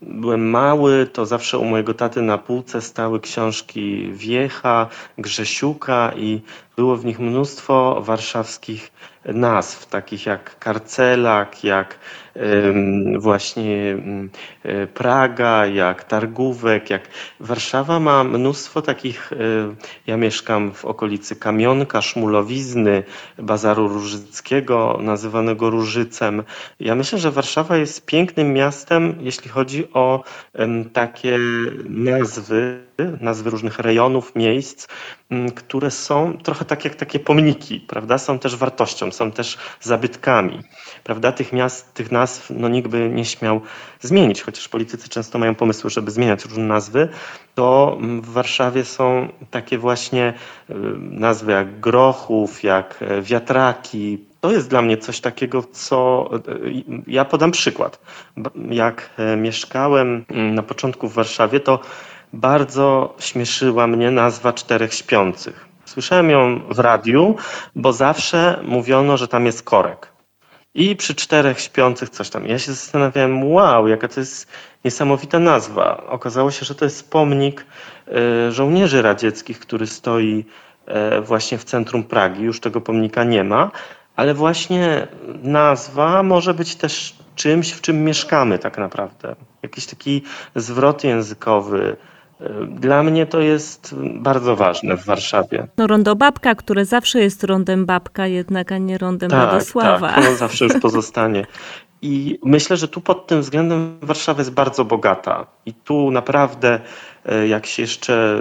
byłem 0.03 0.51
mały, 0.51 1.07
to 1.07 1.27
zawsze 1.27 1.59
u 1.59 1.65
mojego 1.65 1.95
taty 1.95 2.23
na 2.23 2.39
półce 2.39 2.81
stały 2.81 3.21
książki 3.21 4.11
Wiecha, 4.13 4.89
Grzesiuka 5.19 6.13
i 6.17 6.41
było 6.77 6.97
w 6.97 7.05
nich 7.05 7.21
mnóstwo 7.21 8.03
warszawskich 8.03 8.93
nazw, 9.25 9.87
takich 9.87 10.27
jak 10.27 10.59
Karcelak, 10.59 11.65
jak 11.65 11.99
właśnie 13.19 13.97
e, 14.63 14.87
Praga, 14.87 15.67
jak 15.67 16.05
Targówek, 16.05 16.91
jak 16.91 17.03
Warszawa 17.41 18.01
ma 18.01 18.25
mnóstwo 18.25 18.83
takich, 18.83 19.33
e, 19.33 19.37
ja 20.07 20.17
mieszkam 20.17 20.73
w 20.73 20.85
okolicy 20.85 21.37
Kamionka, 21.37 22.03
Szmulowizny, 22.03 23.03
Bazaru 23.39 23.89
Różyckiego, 23.89 24.99
nazywanego 25.03 25.71
Różycem. 25.71 26.43
Ja 26.81 26.95
myślę, 26.95 27.19
że 27.19 27.31
Warszawa 27.31 27.77
jest 27.77 28.07
pięknym 28.07 28.53
miastem, 28.53 29.15
jeśli 29.21 29.51
chodzi 29.51 29.93
o 29.93 30.25
takie 30.93 31.39
nazwy, 31.89 32.85
nazwy 33.21 33.51
różnych 33.51 33.79
rejonów, 33.79 34.35
miejsc, 34.35 34.89
które 35.55 35.91
są 35.91 36.39
trochę 36.43 36.65
tak 36.65 36.85
jak 36.85 36.95
takie 36.95 37.19
pomniki, 37.19 37.81
prawda? 37.81 38.19
Są 38.19 38.39
też 38.39 38.57
wartością, 38.57 39.13
są 39.13 39.31
też 39.31 39.59
zabytkami, 39.81 40.61
prawda? 41.05 41.33
Tych 41.33 41.53
miast, 41.53 41.95
tych 41.95 42.13
nazw 42.13 42.51
no, 42.51 42.69
nikt 42.69 42.89
by 42.89 43.09
nie 43.09 43.25
śmiał 43.25 43.61
zmienić, 44.01 44.43
chociaż 44.43 44.69
politycy 44.69 45.09
często 45.09 45.39
mają 45.39 45.55
pomysły, 45.55 45.91
żeby 45.91 46.11
zmieniać 46.11 46.45
różne 46.45 46.65
nazwy, 46.65 47.09
to 47.55 47.99
w 48.23 48.33
Warszawie 48.33 48.85
są 48.85 49.29
takie 49.51 49.79
właśnie 49.79 50.35
y, 50.71 50.75
nazwy 50.99 51.53
jak 51.53 51.81
Grochów, 51.81 52.65
jak 52.65 53.03
e, 53.03 53.23
Wiatraki, 53.23 54.19
to 54.41 54.53
jest 54.53 54.71
dla 54.71 54.83
mnie 54.83 54.97
coś 54.97 55.21
takiego, 55.21 55.63
co 55.73 56.31
y, 56.49 56.83
ja 57.07 57.25
podam 57.25 57.51
przykład. 57.51 58.01
Jak 58.71 59.11
e, 59.17 59.37
mieszkałem 59.37 60.25
mm, 60.29 60.55
na 60.55 60.63
początku 60.63 61.09
w 61.09 61.15
Warszawie, 61.15 61.61
to 61.61 61.81
bardzo 62.35 63.15
śmieszyła 63.19 63.87
mnie 63.87 64.11
nazwa 64.11 64.53
Czterech 64.53 64.95
Śpiących. 64.95 65.69
Słyszałem 65.85 66.31
ją 66.31 66.61
w 66.69 66.79
radiu, 66.79 67.37
bo 67.77 67.93
zawsze 67.93 68.61
mówiono, 68.63 69.17
że 69.17 69.29
tam 69.29 69.47
jest 69.47 69.63
korek. 69.63 70.13
I 70.75 70.97
przy 70.97 71.15
czterech 71.15 71.61
śpiących 71.61 72.11
coś 72.11 72.31
tam. 72.31 72.47
Ja 72.47 72.59
się 72.59 72.73
zastanawiałem, 72.73 73.53
wow, 73.53 73.89
jaka 73.89 74.09
to 74.09 74.21
jest 74.21 74.49
niesamowita 74.85 75.39
nazwa. 75.39 76.07
Okazało 76.07 76.51
się, 76.51 76.65
że 76.67 76.75
to 76.75 76.85
jest 76.85 77.11
pomnik 77.11 77.67
e, 78.09 78.53
żołnierzy 78.53 79.03
radzieckich, 79.03 79.59
który 79.59 79.87
stoi 79.87 80.45
e, 80.87 81.21
właśnie 81.21 81.59
w 81.59 81.65
centrum 81.65 82.05
Pragi. 82.05 82.43
Już 82.43 82.61
tego 82.61 82.81
pomnika 82.81 83.25
nie 83.25 83.45
ma, 83.45 83.71
ale 84.17 84.35
właśnie 84.35 85.07
nazwa 85.43 86.23
może 86.23 86.55
być 86.55 86.77
też 86.77 87.17
czymś, 87.35 87.73
w 87.73 87.81
czym 87.81 88.05
mieszkamy 88.05 88.59
tak 88.59 88.79
naprawdę. 88.79 89.37
Jakiś 89.63 89.87
taki 89.87 90.23
zwrot 90.55 91.05
językowy, 91.05 91.97
dla 92.69 93.03
mnie 93.03 93.27
to 93.27 93.41
jest 93.41 93.95
bardzo 94.15 94.57
ważne 94.57 94.97
w 94.97 95.05
Warszawie. 95.05 95.67
No 95.77 95.87
rondo 95.87 96.17
babka, 96.17 96.55
które 96.55 96.85
zawsze 96.85 97.21
jest 97.21 97.45
rondem 97.45 97.87
babka, 97.87 98.27
jednak 98.27 98.73
a 98.73 98.79
nie 98.79 98.99
rondem 98.99 99.31
tak, 99.31 99.53
Radosława. 99.53 100.09
Tak, 100.09 100.25
no 100.25 100.37
zawsze 100.47 100.65
już 100.65 100.81
pozostanie. 100.83 101.47
I 102.03 102.39
myślę, 102.45 102.77
że 102.77 102.89
tu 102.89 103.01
pod 103.01 103.27
tym 103.27 103.41
względem 103.41 103.99
Warszawa 104.03 104.41
jest 104.41 104.53
bardzo 104.53 104.85
bogata. 104.85 105.47
I 105.67 105.75
tu 105.75 106.11
naprawdę, 106.11 106.81
e, 107.27 107.49
jak 107.49 107.67
się 107.67 107.83
jeszcze 107.83 108.41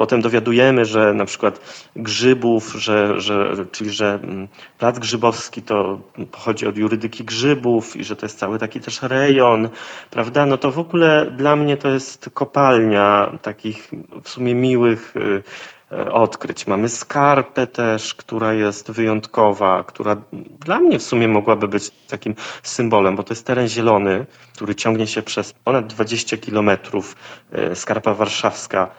Potem 0.00 0.20
dowiadujemy, 0.20 0.84
że 0.84 1.14
na 1.14 1.24
przykład 1.24 1.60
grzybów, 1.96 2.74
że, 2.78 3.20
że, 3.20 3.66
czyli 3.72 3.90
że 3.90 4.20
mm, 4.22 4.48
plac 4.78 4.98
grzybowski 4.98 5.62
to 5.62 6.00
pochodzi 6.30 6.66
od 6.66 6.76
jurydyki 6.76 7.24
grzybów 7.24 7.96
i 7.96 8.04
że 8.04 8.16
to 8.16 8.26
jest 8.26 8.38
cały 8.38 8.58
taki 8.58 8.80
też 8.80 9.02
rejon, 9.02 9.68
prawda? 10.10 10.46
No 10.46 10.58
to 10.58 10.70
w 10.70 10.78
ogóle 10.78 11.30
dla 11.36 11.56
mnie 11.56 11.76
to 11.76 11.88
jest 11.88 12.30
kopalnia 12.34 13.32
takich 13.42 13.90
w 14.22 14.28
sumie 14.28 14.54
miłych 14.54 15.16
y, 15.16 15.42
e, 15.92 16.12
odkryć. 16.12 16.66
Mamy 16.66 16.88
skarpę 16.88 17.66
też, 17.66 18.14
która 18.14 18.52
jest 18.52 18.90
wyjątkowa, 18.90 19.84
która 19.84 20.16
dla 20.60 20.78
mnie 20.78 20.98
w 20.98 21.02
sumie 21.02 21.28
mogłaby 21.28 21.68
być 21.68 21.90
takim 21.90 22.34
symbolem, 22.62 23.16
bo 23.16 23.22
to 23.22 23.34
jest 23.34 23.46
teren 23.46 23.68
zielony, 23.68 24.26
który 24.54 24.74
ciągnie 24.74 25.06
się 25.06 25.22
przez 25.22 25.52
ponad 25.52 25.86
20 25.86 26.36
kilometrów. 26.36 27.16
E, 27.52 27.76
skarpa 27.76 28.14
warszawska, 28.14 28.90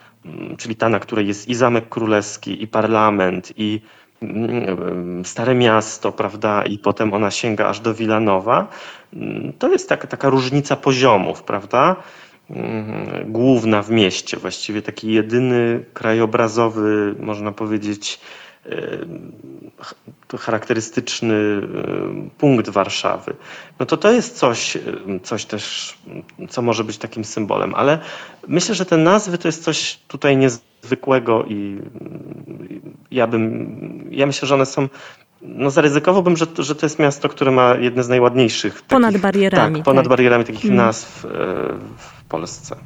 czyli 0.58 0.76
ta, 0.76 0.88
na 0.88 1.00
której 1.00 1.26
jest 1.26 1.48
i 1.48 1.54
Zamek 1.54 1.88
Królewski, 1.88 2.62
i 2.62 2.66
parlament, 2.66 3.52
i 3.56 3.80
mm, 4.22 5.24
Stare 5.24 5.54
Miasto, 5.54 6.12
prawda, 6.12 6.62
i 6.64 6.78
potem 6.78 7.14
ona 7.14 7.30
sięga 7.30 7.68
aż 7.68 7.80
do 7.80 7.94
Wilanowa. 7.94 8.68
Mm, 9.14 9.52
to 9.58 9.68
jest 9.68 9.88
taka, 9.88 10.08
taka 10.08 10.28
różnica 10.28 10.76
poziomów, 10.76 11.42
prawda? 11.42 11.96
Mm, 12.50 13.32
główna 13.32 13.82
w 13.82 13.90
mieście, 13.90 14.36
właściwie 14.36 14.82
taki 14.82 15.12
jedyny 15.12 15.84
krajobrazowy, 15.94 17.14
można 17.20 17.52
powiedzieć, 17.52 18.20
charakterystyczny 20.38 21.34
punkt 22.38 22.68
Warszawy, 22.68 23.34
no 23.80 23.86
to 23.86 23.96
to 23.96 24.12
jest 24.12 24.36
coś, 24.36 24.78
coś 25.22 25.44
też, 25.44 25.94
co 26.48 26.62
może 26.62 26.84
być 26.84 26.98
takim 26.98 27.24
symbolem, 27.24 27.74
ale 27.74 27.98
myślę, 28.48 28.74
że 28.74 28.86
te 28.86 28.96
nazwy 28.96 29.38
to 29.38 29.48
jest 29.48 29.64
coś 29.64 29.98
tutaj 30.08 30.36
niezwykłego 30.36 31.44
i 31.44 31.78
ja 33.10 33.26
bym, 33.26 34.08
ja 34.10 34.26
myślę, 34.26 34.48
że 34.48 34.54
one 34.54 34.66
są 34.66 34.88
no 35.42 35.70
zaryzykowałbym, 35.70 36.36
że, 36.36 36.46
że 36.58 36.74
to 36.74 36.86
jest 36.86 36.98
miasto, 36.98 37.28
które 37.28 37.50
ma 37.50 37.74
jedne 37.74 38.02
z 38.02 38.08
najładniejszych. 38.08 38.82
Ponad 38.82 39.08
takich, 39.08 39.22
barierami. 39.22 39.76
Tak, 39.76 39.84
ponad 39.84 40.04
tak. 40.04 40.10
barierami 40.10 40.44
takich 40.44 40.62
hmm. 40.62 40.76
nazw 40.76 41.26
w 41.96 42.24
Polsce. 42.28 42.76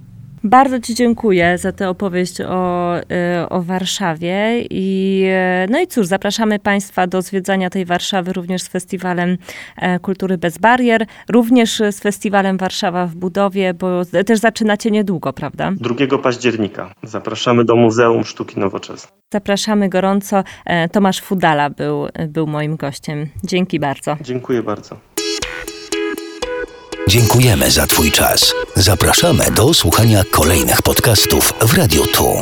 Bardzo 0.45 0.81
Ci 0.81 0.95
dziękuję 0.95 1.59
za 1.59 1.73
tę 1.73 1.89
opowieść 1.89 2.41
o, 2.41 2.95
e, 3.11 3.49
o 3.49 3.63
Warszawie. 3.63 4.65
I, 4.71 5.25
e, 5.29 5.67
no 5.71 5.81
i 5.81 5.87
cóż, 5.87 6.07
zapraszamy 6.07 6.59
Państwa 6.59 7.07
do 7.07 7.23
zwiedzania 7.23 7.71
tej 7.71 7.85
Warszawy 7.85 8.33
również 8.33 8.63
z 8.63 8.69
Festiwalem 8.69 9.39
e, 9.77 9.99
Kultury 9.99 10.39
Bez 10.39 10.59
Barier, 10.59 11.07
również 11.29 11.83
z 11.91 12.01
Festiwalem 12.01 12.57
Warszawa 12.57 13.07
w 13.07 13.15
Budowie, 13.15 13.75
bo 13.75 14.05
też 14.27 14.39
zaczynacie 14.39 14.91
niedługo, 14.91 15.33
prawda? 15.33 15.73
2 15.77 16.19
października. 16.19 16.95
Zapraszamy 17.03 17.65
do 17.65 17.77
Muzeum 17.77 18.25
Sztuki 18.25 18.61
Nowoczesnej. 18.61 19.13
Zapraszamy 19.33 19.89
gorąco. 19.89 20.45
Tomasz 20.93 21.21
Fudala 21.21 21.71
był, 21.71 22.07
był 22.29 22.47
moim 22.47 22.77
gościem. 22.77 23.27
Dzięki 23.45 23.81
bardzo. 23.81 24.17
Dziękuję 24.21 24.63
bardzo. 24.63 25.16
Dziękujemy 27.09 27.71
za 27.71 27.87
Twój 27.87 28.13
czas. 28.13 28.53
Zapraszamy 28.77 29.51
do 29.51 29.75
słuchania 29.75 30.25
kolejnych 30.31 30.83
podcastów 30.83 31.53
w 31.61 31.75
Radio 31.75 32.07
Tu. 32.07 32.41